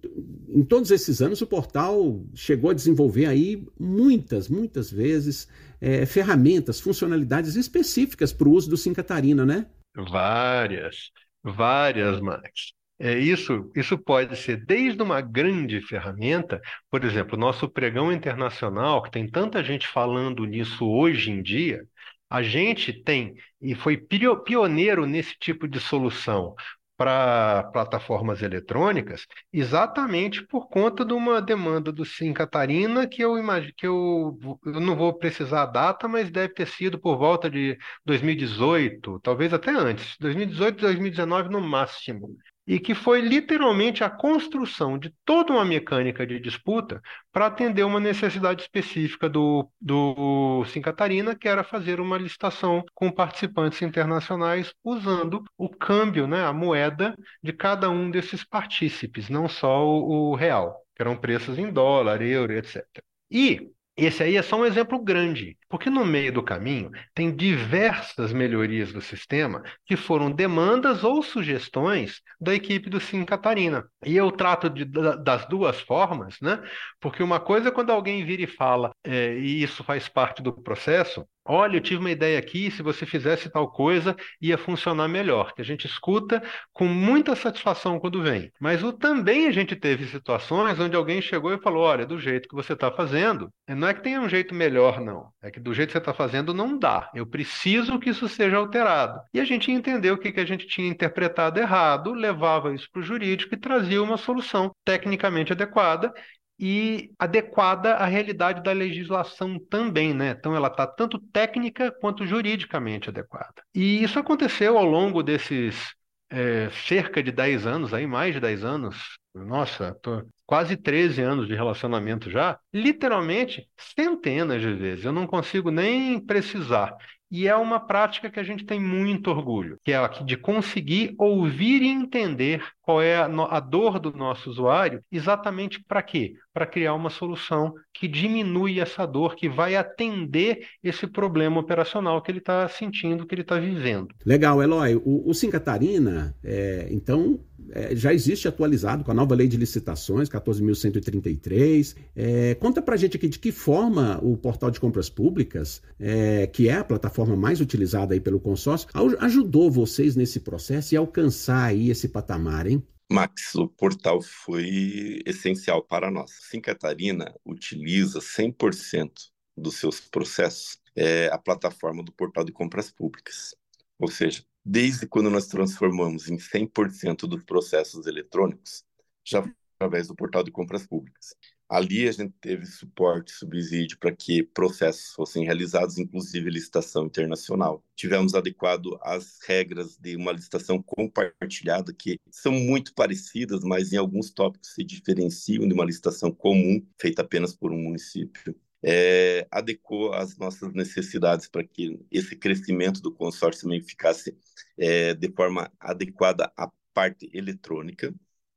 em, 0.49 0.65
todos 0.65 0.91
esses 0.91 1.23
anos 1.23 1.41
o 1.41 1.47
portal 1.47 2.21
chegou 2.35 2.71
a 2.71 2.75
desenvolver 2.75 3.27
aí 3.27 3.65
muitas, 3.79 4.49
muitas 4.49 4.91
vezes 4.91 5.49
é, 5.81 6.05
ferramentas, 6.05 6.81
funcionalidades 6.81 7.55
específicas 7.55 8.33
para 8.33 8.49
o 8.49 8.53
uso 8.53 8.69
do 8.69 8.77
Sim 8.77 8.93
Catarina, 8.93 9.47
né? 9.47 9.67
Várias. 9.95 11.11
Várias, 11.43 12.21
Max. 12.21 12.73
É, 13.01 13.17
isso, 13.19 13.71
isso 13.77 13.97
pode 13.97 14.37
ser 14.37 14.65
desde 14.67 15.01
uma 15.03 15.21
grande 15.21 15.81
ferramenta, 15.81 16.61
por 16.91 17.05
exemplo, 17.05 17.39
nosso 17.39 17.69
pregão 17.69 18.13
internacional, 18.13 19.03
que 19.03 19.11
tem 19.11 19.29
tanta 19.31 19.63
gente 19.63 19.87
falando 19.87 20.45
nisso 20.45 20.85
hoje 20.89 21.31
em 21.31 21.41
dia, 21.43 21.81
a 22.29 22.43
gente 22.43 22.93
tem, 22.93 23.35
e 23.63 23.75
foi 23.75 23.97
pioneiro 24.45 25.07
nesse 25.07 25.35
tipo 25.39 25.69
de 25.69 25.79
solução, 25.81 26.55
para 26.99 27.65
plataformas 27.73 28.43
eletrônicas, 28.43 29.27
exatamente 29.53 30.45
por 30.47 30.69
conta 30.69 31.05
de 31.05 31.15
uma 31.15 31.41
demanda 31.41 31.93
do 31.93 32.05
Sim 32.05 32.33
Catarina, 32.35 33.07
que 33.07 33.23
eu 33.23 33.39
imagino 33.39 33.73
que 33.77 33.87
eu, 33.87 34.39
eu 34.67 34.81
não 34.81 34.97
vou 34.97 35.15
precisar 35.15 35.63
a 35.63 35.67
data, 35.67 36.09
mas 36.09 36.31
deve 36.31 36.55
ter 36.55 36.67
sido 36.67 36.99
por 36.99 37.17
volta 37.17 37.49
de 37.49 37.79
2018, 38.05 39.21
talvez 39.21 39.55
até 39.55 39.71
antes, 39.71 40.17
2018, 40.19 40.81
2019 40.81 41.49
no 41.49 41.61
máximo 41.61 42.37
e 42.69 42.79
que 42.79 42.95
foi 42.95 43.23
literalmente 43.23 44.05
a 44.05 44.11
construção 44.11 44.99
de 44.99 45.15
toda 45.25 45.55
uma 45.55 45.65
mecânica 45.65 46.27
de 46.27 46.39
disputa 46.39 47.01
para 47.33 47.47
atender 47.47 47.83
uma 47.83 47.99
necessidade 47.99 48.61
específica 48.63 49.27
do, 49.29 49.69
do 49.81 50.65
Sim 50.67 50.83
Catarina, 50.83 51.35
que 51.35 51.49
era 51.49 51.65
fazer 51.65 51.99
uma 51.99 52.19
licitação 52.19 52.85
com 52.95 53.11
participantes 53.11 53.81
internacionais 53.81 54.73
usando 54.85 55.43
o 55.57 55.71
câmbio, 55.71 56.27
né, 56.27 56.45
a 56.45 56.53
moeda 56.53 57.17
de 57.43 57.55
cada 57.55 57.89
um 57.89 58.11
desses 58.11 58.45
partícipes, 58.45 59.31
não 59.31 59.49
só 59.49 59.87
o, 59.87 60.33
o 60.33 60.35
real, 60.35 60.77
que 60.95 61.01
eram 61.03 61.17
preços 61.17 61.59
em 61.59 61.73
dólar, 61.73 62.21
euro, 62.21 62.53
etc. 62.53 62.85
E 63.31 63.71
esse 63.97 64.23
aí 64.23 64.37
é 64.37 64.43
só 64.43 64.57
um 64.61 64.67
exemplo 64.67 65.03
grande, 65.03 65.58
porque 65.69 65.91
no 65.91 66.05
meio 66.05 66.33
do 66.33 66.43
caminho 66.43 66.91
tem 67.15 67.35
diversas 67.35 68.33
melhorias 68.33 68.93
do 68.93 69.01
sistema 69.01 69.63
que 69.85 69.97
foram 69.97 70.31
demandas 70.31 71.05
ou 71.05 71.23
sugestões 71.23 72.21
da 72.41 72.55
equipe 72.55 72.89
do 72.89 73.01
Sim 73.01 73.25
Catarina. 73.25 73.87
E 74.05 74.17
eu 74.17 74.31
trato 74.33 74.71
de, 74.71 74.85
das 74.85 75.47
duas 75.47 75.81
formas, 75.81 76.37
né? 76.41 76.63
Porque 77.01 77.23
uma 77.23 77.41
coisa 77.41 77.69
é 77.69 77.73
quando 77.73 77.91
alguém 77.91 78.25
vira 78.25 78.43
e 78.43 78.47
fala, 78.47 78.93
é, 79.05 79.37
e 79.39 79.63
isso 79.63 79.85
faz 79.85 80.09
parte 80.09 80.43
do 80.43 80.53
processo, 80.53 81.27
Olha, 81.51 81.79
eu 81.79 81.81
tive 81.81 82.01
uma 82.01 82.11
ideia 82.11 82.39
aqui, 82.39 82.71
se 82.71 82.83
você 82.83 83.07
fizesse 83.07 83.49
tal 83.49 83.73
coisa, 83.73 84.15
ia 84.39 84.59
funcionar 84.59 85.09
melhor. 85.09 85.55
Que 85.55 85.63
a 85.63 85.65
gente 85.65 85.87
escuta 85.87 86.43
com 86.75 86.85
muita 86.85 87.35
satisfação 87.35 87.99
quando 87.99 88.23
vem. 88.23 88.53
Mas 88.61 88.85
o, 88.85 88.93
também 88.93 89.47
a 89.49 89.51
gente 89.51 89.75
teve 89.75 90.07
situações 90.07 90.79
onde 90.79 90.95
alguém 90.95 91.23
chegou 91.23 91.55
e 91.55 91.59
falou: 91.59 91.85
olha, 91.85 92.05
do 92.05 92.21
jeito 92.21 92.47
que 92.51 92.55
você 92.55 92.75
está 92.75 92.93
fazendo, 92.93 93.51
não 93.67 93.89
é 93.89 93.95
que 93.95 94.03
tenha 94.03 94.21
um 94.21 94.29
jeito 94.29 94.55
melhor, 94.55 95.01
não. 95.01 95.33
É 95.41 95.51
que 95.51 95.58
do 95.59 95.75
jeito 95.75 95.89
que 95.89 95.93
você 95.93 95.99
está 95.99 96.15
fazendo 96.15 96.55
não 96.55 96.79
dá. 96.79 97.11
Eu 97.15 97.27
preciso 97.27 97.99
que 97.99 98.11
isso 98.11 98.29
seja 98.29 98.57
alterado. 98.57 99.21
E 99.33 99.41
a 99.41 99.45
gente 99.45 99.71
entendeu 99.71 100.15
o 100.15 100.19
que, 100.19 100.33
que 100.33 100.41
a 100.41 100.47
gente 100.47 100.67
tinha 100.67 100.89
interpretado 100.89 101.59
errado, 101.59 102.13
levava 102.13 102.75
isso 102.75 102.89
para 102.93 103.01
o 103.01 103.03
jurídico 103.03 103.55
e 103.55 103.59
trazia 103.59 104.03
uma 104.03 104.17
solução 104.17 104.71
tecnicamente 104.85 105.53
adequada 105.53 106.13
e 106.59 107.13
adequada 107.19 107.95
à 107.95 108.07
realidade 108.07 108.63
da 108.63 108.73
legislação 108.73 109.59
também, 109.71 110.13
né? 110.13 110.31
Então 110.37 110.57
ela 110.57 110.69
está 110.69 110.87
tanto 110.87 111.19
técnica 111.33 111.93
quanto 112.01 112.27
juridicamente 112.27 113.09
adequada. 113.09 113.63
E 113.75 114.03
isso 114.03 114.19
aconteceu 114.19 114.77
ao 114.77 114.85
longo 114.85 115.23
desses 115.23 115.95
é, 116.31 116.69
cerca 116.71 117.23
de 117.23 117.31
10 117.31 117.67
anos, 117.67 117.95
aí 117.95 118.07
mais 118.07 118.35
de 118.35 118.41
10 118.41 118.65
anos, 118.65 119.19
nossa, 119.35 119.95
tô 120.03 120.25
quase 120.49 120.79
13 120.79 121.21
anos 121.21 121.47
de 121.47 121.55
relacionamento 121.55 122.31
já, 122.31 122.59
literalmente 122.73 123.69
centenas 123.77 124.63
de 124.63 124.73
vezes. 124.73 125.05
Eu 125.05 125.13
não 125.13 125.27
consigo 125.27 125.71
nem 125.71 126.19
precisar. 126.19 126.97
E 127.31 127.47
é 127.47 127.55
uma 127.55 127.79
prática 127.79 128.31
que 128.31 128.41
a 128.41 128.43
gente 128.43 128.65
tem 128.65 128.81
muito 128.81 129.31
orgulho, 129.31 129.79
que 129.85 129.93
é 129.93 129.97
a 129.99 130.09
de 130.09 130.39
conseguir 130.39 131.15
ouvir 131.19 131.83
e 131.83 131.89
entender 131.89 132.65
qual 132.89 133.03
é 133.03 133.17
a, 133.17 133.61
dor 133.61 134.01
do 134.01 134.11
nosso 134.15 134.49
usuário, 134.49 135.03
exatamente 135.13 135.79
para 135.79 136.01
quê? 136.01 136.37
Para 136.55 136.65
criar 136.65 136.95
uma 136.95 137.11
solução 137.11 137.75
que 137.93 138.09
diminui 138.09 138.81
essa 138.81 139.05
dor, 139.05 139.37
que 139.37 139.47
vai 139.47 139.77
atender 139.77 140.67
esse 140.83 141.07
problema 141.07 141.61
operacional 141.61 142.23
que 142.23 142.31
ele 142.31 142.39
está 142.39 142.67
sentindo, 142.67 143.27
que 143.27 143.35
ele 143.35 143.43
está 143.43 143.59
vivendo. 143.59 144.09
Legal, 144.25 144.63
Eloy. 144.63 144.97
O, 145.05 145.29
o 145.29 145.35
Sim 145.35 145.51
Catarina, 145.51 146.35
é, 146.43 146.89
então, 146.91 147.39
é, 147.71 147.95
já 147.95 148.15
existe 148.15 148.49
atualizado 148.49 149.05
com 149.05 149.11
a 149.11 149.15
nova 149.15 149.35
lei 149.35 149.49
de 149.49 149.57
licitações, 149.57 150.29
14.133. 150.29 151.95
É, 152.17 152.55
conta 152.55 152.81
para 152.81 152.97
gente 152.97 153.17
aqui 153.17 153.29
de 153.29 153.39
que 153.39 153.53
forma 153.53 154.19
o 154.23 154.37
portal 154.37 154.71
de 154.71 154.81
compras 154.81 155.11
públicas, 155.11 155.83
é, 155.99 156.47
que 156.47 156.69
é 156.69 156.75
a 156.75 156.85
plataforma 156.85 157.37
mais 157.37 157.61
utilizada 157.61 158.15
aí 158.15 158.21
pelo 158.21 158.41
consórcio, 158.41 158.89
ajudou 159.21 159.71
vocês 159.71 160.17
nesse 160.17 160.41
processo 160.41 160.95
e 160.95 160.97
alcançar 160.97 161.65
aí 161.65 161.91
esse 161.91 162.09
patamar, 162.09 162.67
hein? 162.67 162.78
Max, 163.11 163.55
o 163.55 163.67
portal 163.67 164.21
foi 164.21 165.23
essencial 165.25 165.83
para 165.83 166.11
nós. 166.11 166.31
Sim 166.51 166.61
Catarina 166.61 167.35
utiliza 167.45 168.21
100% 168.21 169.31
dos 169.57 169.77
seus 169.77 170.01
processos 170.01 170.79
é, 170.95 171.29
a 171.29 171.39
plataforma 171.39 172.03
do 172.03 172.13
portal 172.13 172.45
de 172.45 172.53
compras 172.53 172.91
públicas. 172.91 173.55
Ou 173.99 174.09
seja, 174.09 174.45
desde 174.65 175.07
quando 175.07 175.31
nós 175.31 175.47
transformamos 175.47 176.29
em 176.29 176.37
100% 176.37 177.27
dos 177.27 177.43
processos 177.45 178.07
eletrônicos, 178.07 178.85
já 179.25 179.43
através 179.77 180.09
do 180.09 180.15
portal 180.15 180.43
de 180.43 180.51
compras 180.51 180.87
públicas. 180.87 181.35
Ali 181.69 182.09
a 182.09 182.13
gente 182.13 182.33
teve 182.41 182.65
suporte, 182.65 183.33
subsídio 183.33 183.99
para 183.99 184.15
que 184.15 184.43
processos 184.43 185.13
fossem 185.13 185.45
realizados, 185.45 185.99
inclusive 185.99 186.49
licitação 186.51 187.07
internacional. 187.07 187.85
Tivemos 187.95 188.35
adequado 188.35 188.99
às 189.03 189.39
regras 189.47 189.99
de 189.99 190.17
uma 190.17 190.33
licitação 190.33 190.83
compartilhada, 190.83 191.93
que 191.93 192.19
são 192.31 192.53
muito 192.53 192.95
parecidas, 192.95 193.63
mas 193.63 193.93
em 193.93 193.97
alguns 193.97 194.31
tópicos 194.31 194.73
se 194.75 194.83
diferenciam 194.83 195.69
de 195.69 195.75
uma 195.75 195.85
licitação 195.85 196.33
comum, 196.33 196.85
feita 196.99 197.23
apenas 197.23 197.55
por 197.55 197.71
um 197.73 197.79
município 197.79 198.57
é, 198.83 199.47
adequou 199.51 200.13
as 200.15 200.37
nossas 200.37 200.73
necessidades 200.73 201.49
para 201.49 201.65
que 201.65 201.99
esse 202.11 202.37
crescimento 202.37 203.01
do 203.01 203.13
consórcio 203.13 203.63
também 203.63 203.83
ficasse 203.83 204.37
é, 204.77 205.15
de 205.15 205.31
forma 205.33 205.71
adequada 205.81 206.53
à 206.57 206.71
parte 206.93 207.29
eletrônica. 207.33 208.15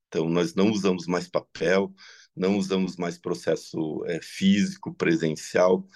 Então, 0.08 0.30
nós 0.30 0.54
não 0.56 0.70
usamos 0.72 1.08
mais 1.08 1.28
papel, 1.30 1.94
não 2.36 2.58
usamos 2.58 2.98
mais 2.98 3.18
processo 3.18 4.04
é, 4.06 4.22
físico, 4.22 4.94
presencial. 4.94 5.88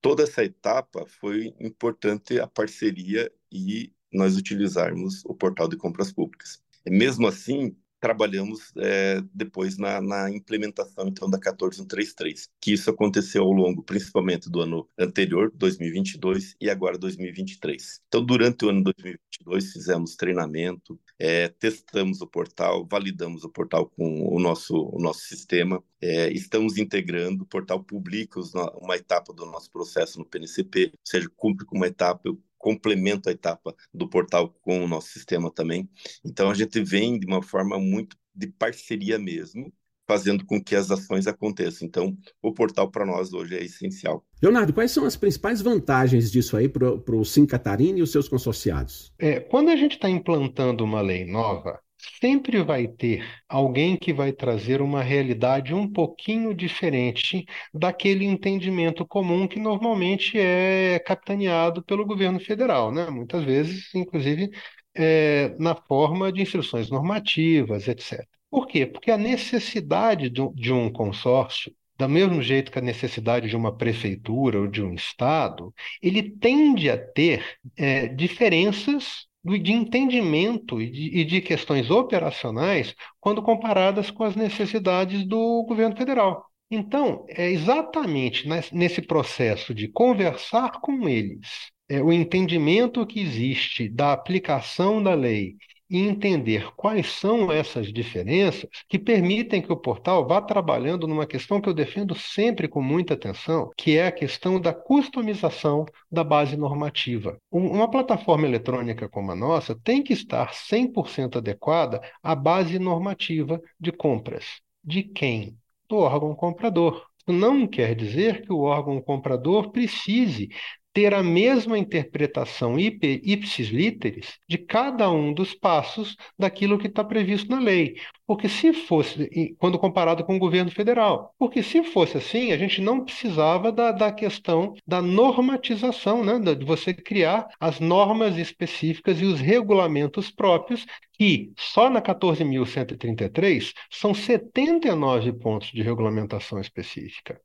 Toda 0.00 0.22
essa 0.22 0.44
etapa 0.44 1.06
foi 1.06 1.54
importante 1.60 2.40
a 2.40 2.46
parceria 2.46 3.30
e 3.50 3.92
nós 4.12 4.36
utilizarmos 4.36 5.24
o 5.24 5.34
portal 5.34 5.68
de 5.68 5.76
compras 5.76 6.12
públicas. 6.12 6.62
Mesmo 6.86 7.26
assim, 7.26 7.76
trabalhamos 8.02 8.72
é, 8.78 9.22
depois 9.32 9.78
na, 9.78 10.00
na, 10.00 10.28
implementação 10.28 11.06
então 11.06 11.30
da 11.30 11.38
14133, 11.38 12.50
que 12.60 12.72
isso 12.72 12.90
aconteceu 12.90 13.44
ao 13.44 13.52
longo 13.52 13.80
principalmente 13.80 14.50
do 14.50 14.60
ano 14.60 14.88
anterior, 14.98 15.52
2022 15.54 16.56
e 16.60 16.68
agora 16.68 16.98
2023. 16.98 18.00
Então, 18.08 18.24
durante 18.24 18.64
o 18.64 18.70
ano 18.70 18.82
2022 18.82 19.72
fizemos 19.72 20.16
treinamento, 20.16 20.98
é, 21.16 21.46
testamos 21.46 22.20
o 22.20 22.26
portal, 22.26 22.84
validamos 22.90 23.44
o 23.44 23.48
portal 23.48 23.88
com 23.88 24.34
o 24.34 24.40
nosso 24.40 24.74
o 24.74 25.00
nosso 25.00 25.20
sistema, 25.20 25.80
é, 26.00 26.28
estamos 26.32 26.78
integrando 26.78 27.44
o 27.44 27.46
portal 27.46 27.84
publica 27.84 28.40
uma 28.80 28.96
etapa 28.96 29.32
do 29.32 29.46
nosso 29.46 29.70
processo 29.70 30.18
no 30.18 30.24
PNCP, 30.24 30.90
ou 30.92 30.98
seja, 31.04 31.30
cumpre 31.36 31.64
com 31.64 31.76
uma 31.76 31.86
etapa 31.86 32.36
complemento 32.62 33.28
a 33.28 33.32
etapa 33.32 33.74
do 33.92 34.08
portal 34.08 34.48
com 34.62 34.84
o 34.84 34.88
nosso 34.88 35.08
sistema 35.08 35.50
também. 35.50 35.90
Então 36.24 36.48
a 36.48 36.54
gente 36.54 36.80
vem 36.80 37.18
de 37.18 37.26
uma 37.26 37.42
forma 37.42 37.78
muito 37.78 38.16
de 38.34 38.46
parceria 38.46 39.18
mesmo, 39.18 39.70
fazendo 40.06 40.46
com 40.46 40.62
que 40.62 40.76
as 40.76 40.90
ações 40.90 41.26
aconteçam. 41.26 41.86
Então, 41.86 42.16
o 42.40 42.52
portal 42.52 42.90
para 42.90 43.04
nós 43.04 43.32
hoje 43.32 43.56
é 43.56 43.64
essencial. 43.64 44.24
Leonardo, 44.40 44.72
quais 44.72 44.90
são 44.90 45.04
as 45.04 45.16
principais 45.16 45.60
vantagens 45.60 46.30
disso 46.30 46.56
aí 46.56 46.68
para 46.68 47.16
o 47.16 47.24
Sim 47.24 47.44
Catarina 47.44 47.98
e 47.98 48.02
os 48.02 48.10
seus 48.10 48.28
consorciados? 48.28 49.12
É, 49.18 49.40
quando 49.40 49.68
a 49.70 49.76
gente 49.76 49.92
está 49.92 50.08
implantando 50.08 50.84
uma 50.84 51.00
lei 51.00 51.24
nova, 51.24 51.80
sempre 52.20 52.62
vai 52.62 52.88
ter 52.88 53.24
alguém 53.48 53.96
que 53.96 54.12
vai 54.12 54.32
trazer 54.32 54.80
uma 54.82 55.02
realidade 55.02 55.74
um 55.74 55.90
pouquinho 55.90 56.54
diferente 56.54 57.44
daquele 57.72 58.24
entendimento 58.24 59.06
comum 59.06 59.46
que 59.46 59.58
normalmente 59.58 60.38
é 60.38 60.98
capitaneado 61.00 61.82
pelo 61.84 62.04
governo 62.06 62.40
federal, 62.40 62.92
né? 62.92 63.08
Muitas 63.10 63.44
vezes, 63.44 63.94
inclusive, 63.94 64.50
é, 64.94 65.54
na 65.58 65.74
forma 65.74 66.32
de 66.32 66.42
instruções 66.42 66.90
normativas, 66.90 67.88
etc. 67.88 68.26
Por 68.50 68.66
quê? 68.66 68.86
Porque 68.86 69.10
a 69.10 69.16
necessidade 69.18 70.28
de 70.30 70.72
um 70.72 70.90
consórcio 70.92 71.72
do 71.98 72.08
mesmo 72.08 72.42
jeito 72.42 72.72
que 72.72 72.78
a 72.78 72.82
necessidade 72.82 73.48
de 73.48 73.56
uma 73.56 73.76
prefeitura 73.76 74.58
ou 74.60 74.66
de 74.66 74.82
um 74.82 74.94
estado, 74.94 75.72
ele 76.02 76.22
tende 76.22 76.90
a 76.90 76.98
ter 76.98 77.44
é, 77.76 78.08
diferenças 78.08 79.26
de 79.44 79.72
entendimento 79.72 80.80
e 80.80 81.24
de, 81.24 81.40
questões 81.40 81.90
operacionais 81.90 82.94
quando 83.20 83.42
comparadas 83.42 84.10
com 84.10 84.22
as 84.24 84.36
necessidades 84.36 85.24
do 85.26 85.64
governo 85.64 85.96
federal. 85.96 86.46
Então, 86.70 87.26
é 87.28 87.50
exatamente 87.50 88.48
nesse 88.72 89.02
processo 89.02 89.74
de 89.74 89.88
conversar 89.88 90.80
com 90.80 91.08
eles, 91.08 91.70
é, 91.88 92.00
o 92.02 92.12
entendimento 92.12 93.06
que 93.06 93.20
existe 93.20 93.88
da 93.88 94.12
aplicação 94.12 95.02
da 95.02 95.12
lei 95.14 95.56
e 95.92 96.00
entender 96.00 96.72
quais 96.74 97.12
são 97.12 97.52
essas 97.52 97.92
diferenças 97.92 98.66
que 98.88 98.98
permitem 98.98 99.60
que 99.60 99.70
o 99.70 99.76
portal 99.76 100.26
vá 100.26 100.40
trabalhando 100.40 101.06
numa 101.06 101.26
questão 101.26 101.60
que 101.60 101.68
eu 101.68 101.74
defendo 101.74 102.14
sempre 102.14 102.66
com 102.66 102.80
muita 102.80 103.12
atenção, 103.12 103.70
que 103.76 103.98
é 103.98 104.06
a 104.06 104.12
questão 104.12 104.58
da 104.58 104.72
customização 104.72 105.84
da 106.10 106.24
base 106.24 106.56
normativa. 106.56 107.36
Uma 107.50 107.90
plataforma 107.90 108.46
eletrônica 108.46 109.06
como 109.06 109.32
a 109.32 109.36
nossa 109.36 109.78
tem 109.84 110.02
que 110.02 110.14
estar 110.14 110.54
100% 110.54 111.36
adequada 111.36 112.00
à 112.22 112.34
base 112.34 112.78
normativa 112.78 113.60
de 113.78 113.92
compras. 113.92 114.46
De 114.82 115.02
quem? 115.02 115.58
Do 115.90 115.98
órgão 115.98 116.34
comprador. 116.34 117.04
Não 117.28 117.66
quer 117.66 117.94
dizer 117.94 118.46
que 118.46 118.52
o 118.52 118.60
órgão 118.60 118.98
comprador 119.02 119.70
precise 119.70 120.48
ter 120.92 121.14
a 121.14 121.22
mesma 121.22 121.78
interpretação 121.78 122.78
ipsis 122.78 123.68
literis 123.68 124.38
de 124.48 124.58
cada 124.58 125.10
um 125.10 125.32
dos 125.32 125.54
passos 125.54 126.16
daquilo 126.38 126.78
que 126.78 126.86
está 126.86 127.02
previsto 127.02 127.50
na 127.50 127.58
lei. 127.58 127.96
Porque 128.26 128.48
se 128.48 128.72
fosse, 128.72 129.54
quando 129.58 129.78
comparado 129.78 130.24
com 130.24 130.36
o 130.36 130.38
governo 130.38 130.70
federal, 130.70 131.34
porque 131.38 131.62
se 131.62 131.82
fosse 131.82 132.18
assim, 132.18 132.52
a 132.52 132.56
gente 132.56 132.80
não 132.80 133.04
precisava 133.04 133.72
da, 133.72 133.90
da 133.90 134.12
questão 134.12 134.74
da 134.86 135.02
normatização, 135.02 136.24
né? 136.24 136.38
de 136.54 136.64
você 136.64 136.94
criar 136.94 137.46
as 137.58 137.80
normas 137.80 138.36
específicas 138.36 139.20
e 139.20 139.24
os 139.24 139.40
regulamentos 139.40 140.30
próprios, 140.30 140.86
que 141.12 141.52
só 141.58 141.88
na 141.90 142.00
14.133 142.00 143.72
são 143.90 144.14
79 144.14 145.32
pontos 145.34 145.70
de 145.70 145.82
regulamentação 145.82 146.60
específica. 146.60 147.40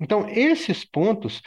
Então, 0.00 0.28
esses 0.28 0.84
pontos 0.84 1.40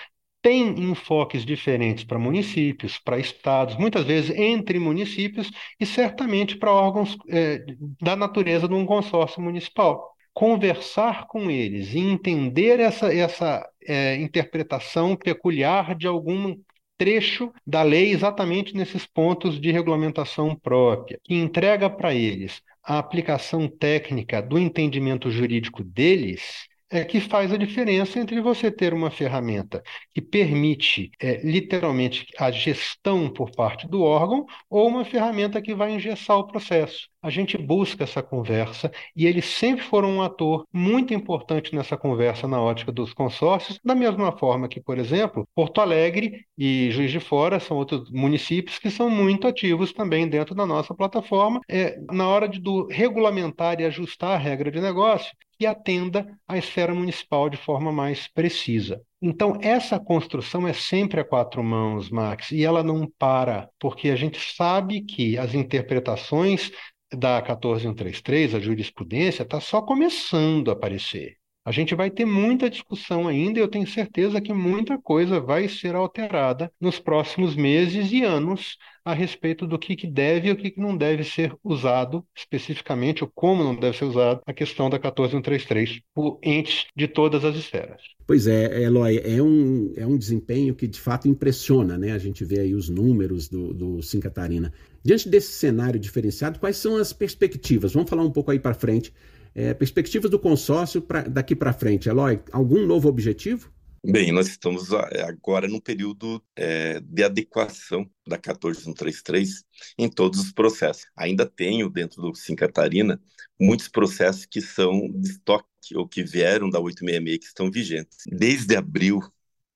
tem 0.46 0.80
enfoques 0.80 1.44
diferentes 1.44 2.04
para 2.04 2.20
municípios, 2.20 3.00
para 3.00 3.18
estados, 3.18 3.76
muitas 3.78 4.06
vezes 4.06 4.30
entre 4.30 4.78
municípios 4.78 5.50
e 5.80 5.88
certamente 5.88 6.56
para 6.56 6.72
órgãos 6.72 7.18
é, 7.28 7.66
da 8.00 8.16
natureza 8.16 8.68
de 8.68 8.76
um 8.76 8.86
consórcio 8.86 9.42
municipal. 9.42 10.16
Conversar 10.36 11.26
com 11.26 11.50
eles 11.50 11.96
e 11.96 12.00
entender 12.00 12.80
essa, 12.80 13.12
essa 13.12 13.68
é, 13.88 14.18
interpretação 14.18 15.16
peculiar 15.16 15.96
de 15.96 16.06
algum 16.06 16.56
trecho 16.96 17.52
da 17.66 17.82
lei 17.82 18.12
exatamente 18.12 18.76
nesses 18.76 19.04
pontos 19.04 19.60
de 19.60 19.72
regulamentação 19.72 20.56
própria, 20.56 21.20
que 21.24 21.34
entrega 21.34 21.90
para 21.90 22.14
eles 22.14 22.62
a 22.84 23.00
aplicação 23.00 23.68
técnica 23.68 24.44
do 24.44 24.60
entendimento 24.60 25.32
jurídico 25.32 25.84
deles 25.84 26.68
é 26.90 27.04
que 27.04 27.20
faz 27.20 27.52
a 27.52 27.58
diferença 27.58 28.20
entre 28.20 28.40
você 28.42 28.72
ter 28.72 28.94
uma 28.94 29.10
ferramenta 29.12 29.84
que 30.14 30.22
permite 30.22 31.12
é, 31.20 31.38
literalmente 31.46 32.26
a 32.38 32.52
gestão 32.52 33.32
por 33.32 33.52
parte 33.52 33.88
do 33.88 34.02
órgão 34.04 34.46
ou 34.70 34.88
uma 34.88 35.04
ferramenta 35.06 35.62
que 35.62 35.74
vai 35.76 35.92
engessar 35.94 36.38
o 36.38 36.48
processo 36.48 37.10
a 37.26 37.30
gente 37.32 37.58
busca 37.58 38.04
essa 38.04 38.22
conversa 38.22 38.92
e 39.16 39.26
eles 39.26 39.46
sempre 39.46 39.84
foram 39.84 40.18
um 40.18 40.22
ator 40.22 40.64
muito 40.72 41.12
importante 41.12 41.76
nessa 41.76 41.98
conversa 41.98 42.48
na 42.48 42.62
ótica 42.62 42.92
dos 42.92 43.14
consórcios, 43.14 43.80
da 43.84 43.96
mesma 43.96 44.32
forma 44.32 44.68
que, 44.68 44.80
por 44.80 45.00
exemplo, 45.00 45.48
Porto 45.56 45.82
Alegre 45.82 46.46
e 46.56 46.92
Juiz 46.92 47.10
de 47.10 47.20
Fora 47.20 47.60
são 47.60 47.78
outros 47.78 48.12
municípios 48.12 48.78
que 48.78 48.92
são 48.92 49.10
muito 49.10 49.48
ativos 49.48 49.92
também 49.92 50.28
dentro 50.28 50.54
da 50.54 50.68
nossa 50.68 50.94
plataforma, 50.94 51.62
é, 51.68 52.00
na 52.12 52.28
hora 52.28 52.48
de 52.48 52.60
do, 52.60 52.86
regulamentar 52.92 53.82
e 53.82 53.86
ajustar 53.86 54.34
a 54.34 54.38
regra 54.38 54.70
de 54.70 54.80
negócio 54.80 55.36
que 55.58 55.66
atenda 55.66 56.28
à 56.48 56.58
esfera 56.58 56.94
municipal 56.94 57.50
de 57.50 57.58
forma 57.58 57.92
mais 57.92 58.28
precisa. 58.28 59.02
Então, 59.22 59.58
essa 59.62 60.00
construção 60.00 60.68
é 60.68 60.74
sempre 60.74 61.20
a 61.20 61.26
quatro 61.26 61.64
mãos, 61.64 62.10
Max, 62.10 62.52
e 62.52 62.64
ela 62.64 62.84
não 62.84 63.10
para, 63.18 63.70
porque 63.80 64.10
a 64.10 64.16
gente 64.16 64.38
sabe 64.56 65.02
que 65.02 65.38
as 65.38 65.56
interpretações 65.56 66.72
da 67.14 67.42
14133, 67.42 68.56
a 68.56 68.60
jurisprudência, 68.60 69.44
está 69.44 69.60
só 69.60 69.82
começando 69.82 70.70
a 70.70 70.74
aparecer. 70.74 71.38
A 71.66 71.72
gente 71.72 71.96
vai 71.96 72.12
ter 72.12 72.26
muita 72.26 72.70
discussão 72.70 73.28
ainda 73.28 73.58
e 73.58 73.62
eu 73.62 73.68
tenho 73.68 73.88
certeza 73.88 74.40
que 74.40 74.54
muita 74.54 75.00
coisa 75.00 75.40
vai 75.40 75.68
ser 75.68 75.96
alterada 75.96 76.72
nos 76.80 77.00
próximos 77.00 77.56
meses 77.56 78.12
e 78.12 78.24
anos 78.24 78.78
a 79.04 79.16
respeito 79.16 79.66
do 79.66 79.80
que, 79.80 79.96
deve 80.06 80.50
e 80.50 80.52
o 80.52 80.56
que, 80.56 80.70
que 80.70 80.80
não 80.80 80.96
deve 80.96 81.24
ser 81.24 81.56
usado, 81.64 82.24
especificamente, 82.36 83.24
ou 83.24 83.32
como 83.34 83.64
não 83.64 83.76
deve 83.76 83.98
ser 83.98 84.06
usado, 84.06 84.42
a 84.46 84.54
questão 84.54 84.92
da 84.92 85.00
14133 85.00 86.02
por 86.14 86.40
entes 86.44 86.86
de 86.96 87.08
todas 87.08 87.44
as 87.44 87.56
esferas. 87.56 88.00
Pois 88.28 88.46
é, 88.46 88.84
Eloy, 88.84 89.18
é 89.24 89.42
um, 89.42 89.92
é 89.98 90.06
um 90.06 90.18
desempenho 90.20 90.76
que 90.76 90.88
de 90.88 91.00
fato 91.00 91.28
impressiona, 91.28 91.98
né? 91.98 92.12
A 92.12 92.20
gente 92.20 92.46
vê 92.46 92.60
aí 92.60 92.76
os 92.76 92.90
números 92.90 93.50
do, 93.50 93.74
do 93.74 94.02
Sim 94.04 94.20
Catarina. 94.20 94.72
Diante 95.06 95.30
desse 95.30 95.52
cenário 95.52 96.00
diferenciado, 96.00 96.58
quais 96.58 96.78
são 96.78 96.98
as 96.98 97.14
perspectivas? 97.14 97.94
Vamos 97.94 98.10
falar 98.10 98.24
um 98.24 98.32
pouco 98.32 98.50
aí 98.50 98.58
para 98.58 98.74
frente. 98.74 99.14
É, 99.54 99.72
perspectivas 99.72 100.32
do 100.32 100.40
consórcio 100.40 101.00
pra, 101.00 101.22
daqui 101.22 101.56
para 101.56 101.72
frente. 101.72 102.10
Eloy, 102.10 102.42
algum 102.52 102.88
novo 102.88 103.08
objetivo? 103.08 103.72
Bem, 104.04 104.32
nós 104.32 104.48
estamos 104.48 104.92
agora 104.92 105.68
no 105.68 105.80
período 105.80 106.44
é, 106.56 107.00
de 107.02 107.24
adequação 107.24 108.10
da 108.28 108.40
14133 108.40 109.64
em 109.96 110.10
todos 110.10 110.40
os 110.40 110.52
processos. 110.52 111.06
Ainda 111.16 111.46
tenho 111.46 111.88
dentro 111.88 112.24
do 112.24 112.34
Sim 112.34 112.56
Catarina 112.56 113.22
muitos 113.62 113.88
processos 113.88 114.48
que 114.48 114.60
são 114.60 115.08
de 115.08 115.30
estoque 115.30 115.68
ou 115.94 116.08
que 116.08 116.24
vieram 116.24 116.68
da 116.68 116.80
866 116.80 117.38
que 117.38 117.46
estão 117.46 117.70
vigentes. 117.70 118.18
Desde 118.26 118.76
abril 118.76 119.22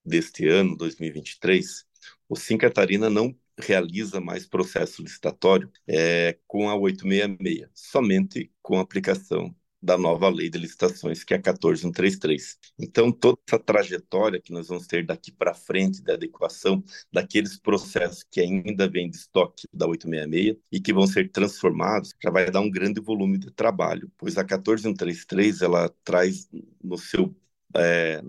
deste 0.04 0.48
ano, 0.48 0.76
2023, 0.76 1.86
o 2.28 2.36
Sim 2.36 2.58
Catarina 2.58 3.12
não 3.12 3.36
realiza 3.60 4.19
mais 4.19 4.48
processo 4.48 5.02
licitatório 5.02 5.72
é, 5.88 6.38
com 6.48 6.69
a 6.69 6.76
866, 6.76 7.69
somente 7.74 8.52
com 8.62 8.78
a 8.78 8.82
aplicação 8.82 9.54
da 9.82 9.98
nova 9.98 10.30
lei 10.30 10.50
de 10.50 10.58
licitações, 10.58 11.24
que 11.24 11.34
é 11.34 11.38
a 11.38 11.41
14133. 11.41 12.58
Então, 12.78 13.12
toda 13.12 13.38
essa 13.48 13.60
trajetória 13.60 14.41
que 14.41 14.52
nós 14.52 14.67
vamos 14.67 14.88
ter 14.88 15.06
daqui 15.06 15.32
para 15.32 15.54
frente 15.54 16.02
de 16.02 16.12
adequação 16.12 16.84
daqueles 17.12 17.58
processos 17.58 18.24
que 18.30 18.41
ainda 18.41 18.89
vêm 18.89 19.10
de 19.10 19.17
estoque 19.17 19.67
da 19.74 19.88
866 19.88 20.58
e 20.72 20.80
que 20.82 20.93
vão 20.93 21.08
ser 21.08 21.32
transformados, 21.32 22.13
já 22.22 22.30
vai 22.30 22.52
dar 22.52 22.62
um 22.62 22.69
grande 22.69 23.00
volume 23.00 23.38
de 23.38 23.52
trabalho, 23.52 24.12
pois 24.17 24.38
a 24.38 24.43
14133 24.43 25.62
ela 25.62 25.89
traz 26.04 26.50
no 26.84 26.98
seu 26.98 27.34
é, 27.76 28.22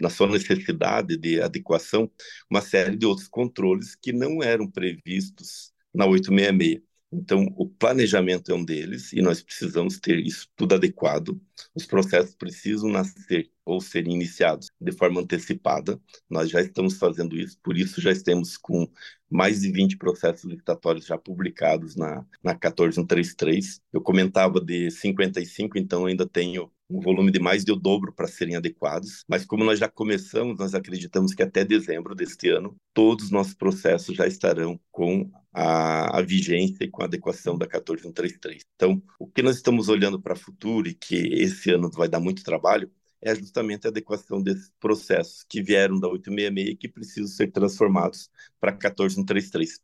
na 0.00 0.10
sua 0.10 0.28
necessidade 0.28 1.16
de 1.16 1.40
adequação, 1.40 2.10
uma 2.50 2.60
série 2.60 2.96
de 2.96 3.06
outros 3.06 3.28
controles 3.28 3.94
que 3.94 4.12
não 4.12 4.42
eram 4.42 4.70
previstos 4.70 5.72
na 5.94 6.06
866. 6.06 6.86
Então, 7.12 7.46
o 7.56 7.68
planejamento 7.68 8.50
é 8.50 8.54
um 8.54 8.64
deles 8.64 9.12
e 9.12 9.22
nós 9.22 9.40
precisamos 9.40 9.98
ter 9.98 10.18
isso 10.18 10.48
tudo 10.56 10.74
adequado. 10.74 11.40
Os 11.74 11.86
processos 11.86 12.34
precisam 12.34 12.90
nascer 12.90 13.50
ou 13.64 13.80
serem 13.80 14.14
iniciados 14.14 14.68
de 14.80 14.92
forma 14.92 15.20
antecipada. 15.20 16.00
Nós 16.28 16.50
já 16.50 16.60
estamos 16.60 16.98
fazendo 16.98 17.36
isso, 17.36 17.58
por 17.62 17.76
isso 17.76 18.00
já 18.00 18.10
estamos 18.10 18.56
com 18.56 18.88
mais 19.30 19.60
de 19.60 19.70
20 19.70 19.96
processos 19.96 20.44
licitatórios 20.44 21.06
já 21.06 21.16
publicados 21.16 21.96
na, 21.96 22.26
na 22.42 22.54
14133. 22.54 23.80
Eu 23.92 24.00
comentava 24.02 24.60
de 24.60 24.90
55, 24.90 25.78
então 25.78 26.06
ainda 26.06 26.26
tenho 26.26 26.70
um 26.88 27.00
volume 27.00 27.30
de 27.30 27.40
mais 27.40 27.64
de 27.64 27.72
o 27.72 27.76
dobro 27.76 28.12
para 28.12 28.28
serem 28.28 28.56
adequados, 28.56 29.24
mas 29.28 29.44
como 29.44 29.64
nós 29.64 29.78
já 29.78 29.88
começamos, 29.88 30.58
nós 30.58 30.74
acreditamos 30.74 31.34
que 31.34 31.42
até 31.42 31.64
dezembro 31.64 32.14
deste 32.14 32.48
ano, 32.48 32.76
todos 32.94 33.26
os 33.26 33.30
nossos 33.30 33.54
processos 33.54 34.14
já 34.14 34.26
estarão 34.26 34.78
com 34.90 35.30
a, 35.52 36.18
a 36.18 36.22
vigência 36.22 36.84
e 36.84 36.90
com 36.90 37.02
a 37.02 37.06
adequação 37.06 37.58
da 37.58 37.66
14133. 37.66 38.62
Então, 38.74 39.02
o 39.18 39.26
que 39.26 39.42
nós 39.42 39.56
estamos 39.56 39.88
olhando 39.88 40.20
para 40.20 40.34
o 40.34 40.38
futuro 40.38 40.88
e 40.88 40.94
que 40.94 41.16
esse 41.34 41.70
ano 41.70 41.90
vai 41.90 42.08
dar 42.08 42.20
muito 42.20 42.44
trabalho 42.44 42.90
é 43.20 43.34
justamente 43.34 43.86
a 43.86 43.90
adequação 43.90 44.42
desses 44.42 44.70
processos 44.78 45.44
que 45.48 45.62
vieram 45.62 45.98
da 45.98 46.08
866 46.08 46.68
e 46.68 46.76
que 46.76 46.88
precisam 46.88 47.28
ser 47.28 47.50
transformados 47.50 48.30
para 48.60 48.72
14133. 48.72 49.80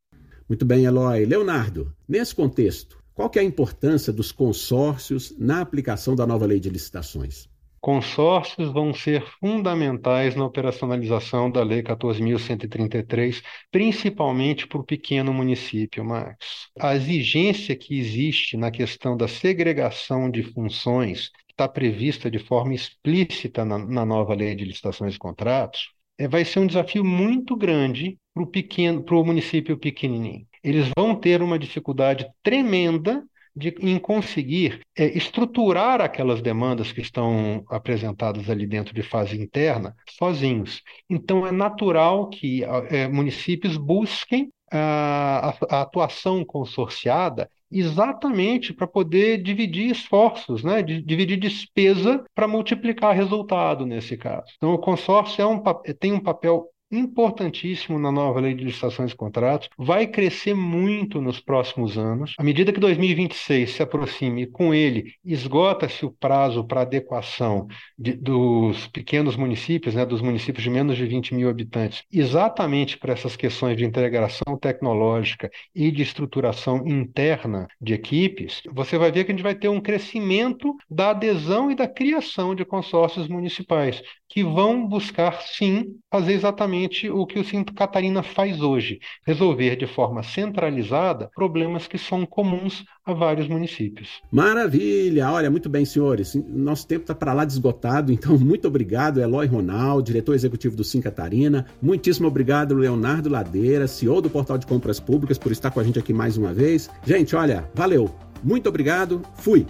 Muito 0.49 0.65
bem, 0.67 0.85
Eloy. 0.85 1.25
Leonardo, 1.25 1.95
nesse 2.07 2.35
contexto, 2.35 3.02
qual 3.15 3.29
que 3.29 3.39
é 3.39 3.43
a 3.43 3.45
importância 3.45 4.13
dos 4.13 4.33
consórcios 4.33 5.37
na 5.39 5.61
aplicação 5.61 6.15
da 6.15 6.27
nova 6.27 6.47
lei 6.47 6.59
de 6.59 6.71
licitações? 6.71 7.49
Consórcios 7.83 8.73
vão 8.73 8.95
ser 8.95 9.27
fundamentais 9.41 10.37
na 10.37 10.45
operacionalização 10.45 11.51
da 11.51 11.65
Lei 11.65 11.83
14.133, 11.83 13.43
principalmente 13.73 14.69
para 14.69 14.79
o 14.79 14.85
pequeno 14.85 15.35
município, 15.35 16.05
Max. 16.05 16.71
A 16.79 16.95
exigência 16.95 17.75
que 17.75 17.99
existe 17.99 18.57
na 18.57 18.71
questão 18.71 19.17
da 19.17 19.27
segregação 19.27 20.31
de 20.31 20.45
funções, 20.45 21.31
que 21.49 21.55
está 21.55 21.67
prevista 21.67 22.31
de 22.31 22.39
forma 22.39 22.73
explícita 22.73 23.65
na, 23.65 23.79
na 23.79 24.07
nova 24.07 24.33
Lei 24.33 24.55
de 24.55 24.65
Licitações 24.65 25.17
e 25.17 25.19
Contratos, 25.19 25.91
vai 26.29 26.45
ser 26.45 26.61
um 26.61 26.67
desafio 26.67 27.05
muito 27.05 27.57
grande 27.57 28.19
para 28.35 28.43
o 28.43 28.47
pequeno, 28.47 29.03
para 29.03 29.17
o 29.17 29.25
município 29.25 29.79
pequenininho. 29.79 30.47
Eles 30.63 30.89
vão 30.97 31.15
ter 31.15 31.43
uma 31.43 31.59
dificuldade 31.59 32.27
tremenda 32.43 33.25
de, 33.55 33.75
em 33.81 33.99
conseguir 33.99 34.81
é, 34.97 35.07
estruturar 35.17 36.01
aquelas 36.01 36.41
demandas 36.41 36.93
que 36.93 37.01
estão 37.01 37.65
apresentadas 37.69 38.49
ali 38.49 38.67
dentro 38.67 38.95
de 38.95 39.03
fase 39.03 39.39
interna 39.41 39.95
sozinhos. 40.09 40.83
Então, 41.09 41.47
é 41.47 41.53
natural 41.53 42.29
que 42.29 42.65
é, 42.65 43.09
municípios 43.09 43.77
busquem 43.77 44.51
a, 44.73 45.55
a, 45.71 45.83
atuação 45.83 46.45
consorciada 46.45 47.51
exatamente 47.71 48.73
para 48.73 48.87
poder 48.87 49.43
dividir 49.43 49.91
esforços, 49.91 50.63
né? 50.63 50.83
dividir 50.83 51.39
despesa 51.39 52.25
para 52.35 52.47
multiplicar 52.47 53.15
resultado 53.15 53.87
nesse 53.87 54.17
caso. 54.17 54.53
Então, 54.57 54.75
o 54.75 54.79
consórcio 54.79 55.43
é 55.43 55.47
um, 55.47 55.63
tem 55.99 56.13
um 56.13 56.21
papel 56.21 56.69
importantíssimo 56.93 57.99
na 57.99 58.13
nova 58.13 58.41
lei 58.41 58.55
de 58.55 58.65
licitações 58.65 59.13
e 59.13 59.17
contratos, 59.17 59.69
vai 59.77 60.07
crescer 60.07 60.55
muito 60.55 61.21
nos 61.21 61.41
próximos 61.41 61.97
anos. 61.97 62.35
À 62.39 62.45
medida 62.45 62.73
que 62.73 62.79
2026 62.79 63.71
se 63.71 63.83
aproxime, 63.83 64.47
com 64.47 64.75
ele 64.75 65.15
esgota-se 65.25 66.05
o 66.05 66.11
prazo 66.11 66.65
para 66.65 66.83
adequação 66.83 67.67
de, 67.99 68.13
dos 68.13 68.87
pequenos 68.89 69.37
municípios, 69.37 69.95
né, 69.95 70.05
dos 70.05 70.21
municípios 70.21 70.63
de 70.63 70.71
menos 70.71 70.97
de 70.97 71.07
20 71.07 71.35
mil 71.35 71.49
habitantes, 71.49 72.05
exatamente 72.13 72.99
para 72.99 73.13
essas 73.13 73.37
questões 73.37 73.77
de 73.77 73.85
integração 73.85 74.57
tecnológica 74.61 75.51
e 75.75 75.91
de 75.91 76.03
estruturação 76.03 76.87
interna 76.87 77.67
de 77.81 77.95
equipes, 77.95 78.63
você 78.73 78.99
vai 78.99 79.11
ver 79.11 79.25
que 79.25 79.33
a 79.33 79.35
gente 79.35 79.43
vai 79.43 79.55
ter 79.55 79.69
um 79.69 79.81
crescimento 79.81 80.75
da 80.91 81.11
adesão 81.11 81.71
e 81.71 81.75
da 81.75 81.89
criação 81.89 82.55
de 82.55 82.65
consórcios 82.65 83.29
municipais, 83.29 84.03
que 84.33 84.43
vão 84.43 84.89
buscar, 84.89 85.43
sim, 85.43 85.97
fazer 86.11 86.33
exatamente 86.33 87.11
o 87.11 87.27
que 87.27 87.39
o 87.39 87.45
Santa 87.45 87.71
Catarina 87.75 88.23
faz 88.23 88.63
hoje: 88.63 88.99
resolver 89.27 89.77
de 89.77 89.87
forma 89.87 90.23
centralizada 90.23 91.31
problemas 91.35 91.87
que 91.87 91.99
são 91.99 92.25
comuns 92.25 92.83
a 93.05 93.13
vários 93.13 93.47
municípios. 93.47 94.23
Maravilha! 94.31 95.31
Olha, 95.31 95.51
muito 95.51 95.69
bem, 95.69 95.85
senhores. 95.85 96.35
Nosso 96.49 96.87
tempo 96.89 97.03
está 97.03 97.15
para 97.15 97.35
lá 97.35 97.45
de 97.45 97.53
esgotado, 97.53 98.11
então 98.11 98.39
muito 98.41 98.67
obrigado, 98.67 99.21
Eloy 99.21 99.47
Ronaldo, 99.47 100.03
diretor 100.03 100.35
executivo 100.35 100.75
do 100.75 100.83
Sim 100.83 101.03
Catarina. 101.03 101.67
Muitíssimo 101.83 102.27
obrigado, 102.27 102.75
Leonardo 102.75 103.29
Ladeira, 103.29 103.87
CEO 103.87 104.23
do 104.23 104.31
Portal 104.31 104.57
de 104.57 104.67
Compras 104.67 104.99
Públicas, 104.99 105.37
por 105.37 105.53
estar 105.53 105.71
com 105.71 105.79
a 105.79 105.85
gente 105.85 105.99
aqui 105.99 106.15
mais 106.15 106.39
uma 106.39 106.55
vez. 106.55 106.89
Gente, 107.05 107.37
olha, 107.37 107.69
valeu! 107.75 108.11
Muito 108.43 108.67
obrigado, 108.67 109.21
fui! 109.35 109.67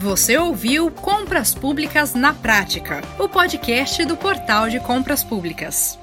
Você 0.00 0.38
ouviu 0.38 0.90
Compras 0.90 1.54
Públicas 1.54 2.14
na 2.14 2.32
Prática, 2.32 3.02
o 3.18 3.28
podcast 3.28 4.02
do 4.06 4.16
Portal 4.16 4.70
de 4.70 4.80
Compras 4.80 5.22
Públicas. 5.22 5.98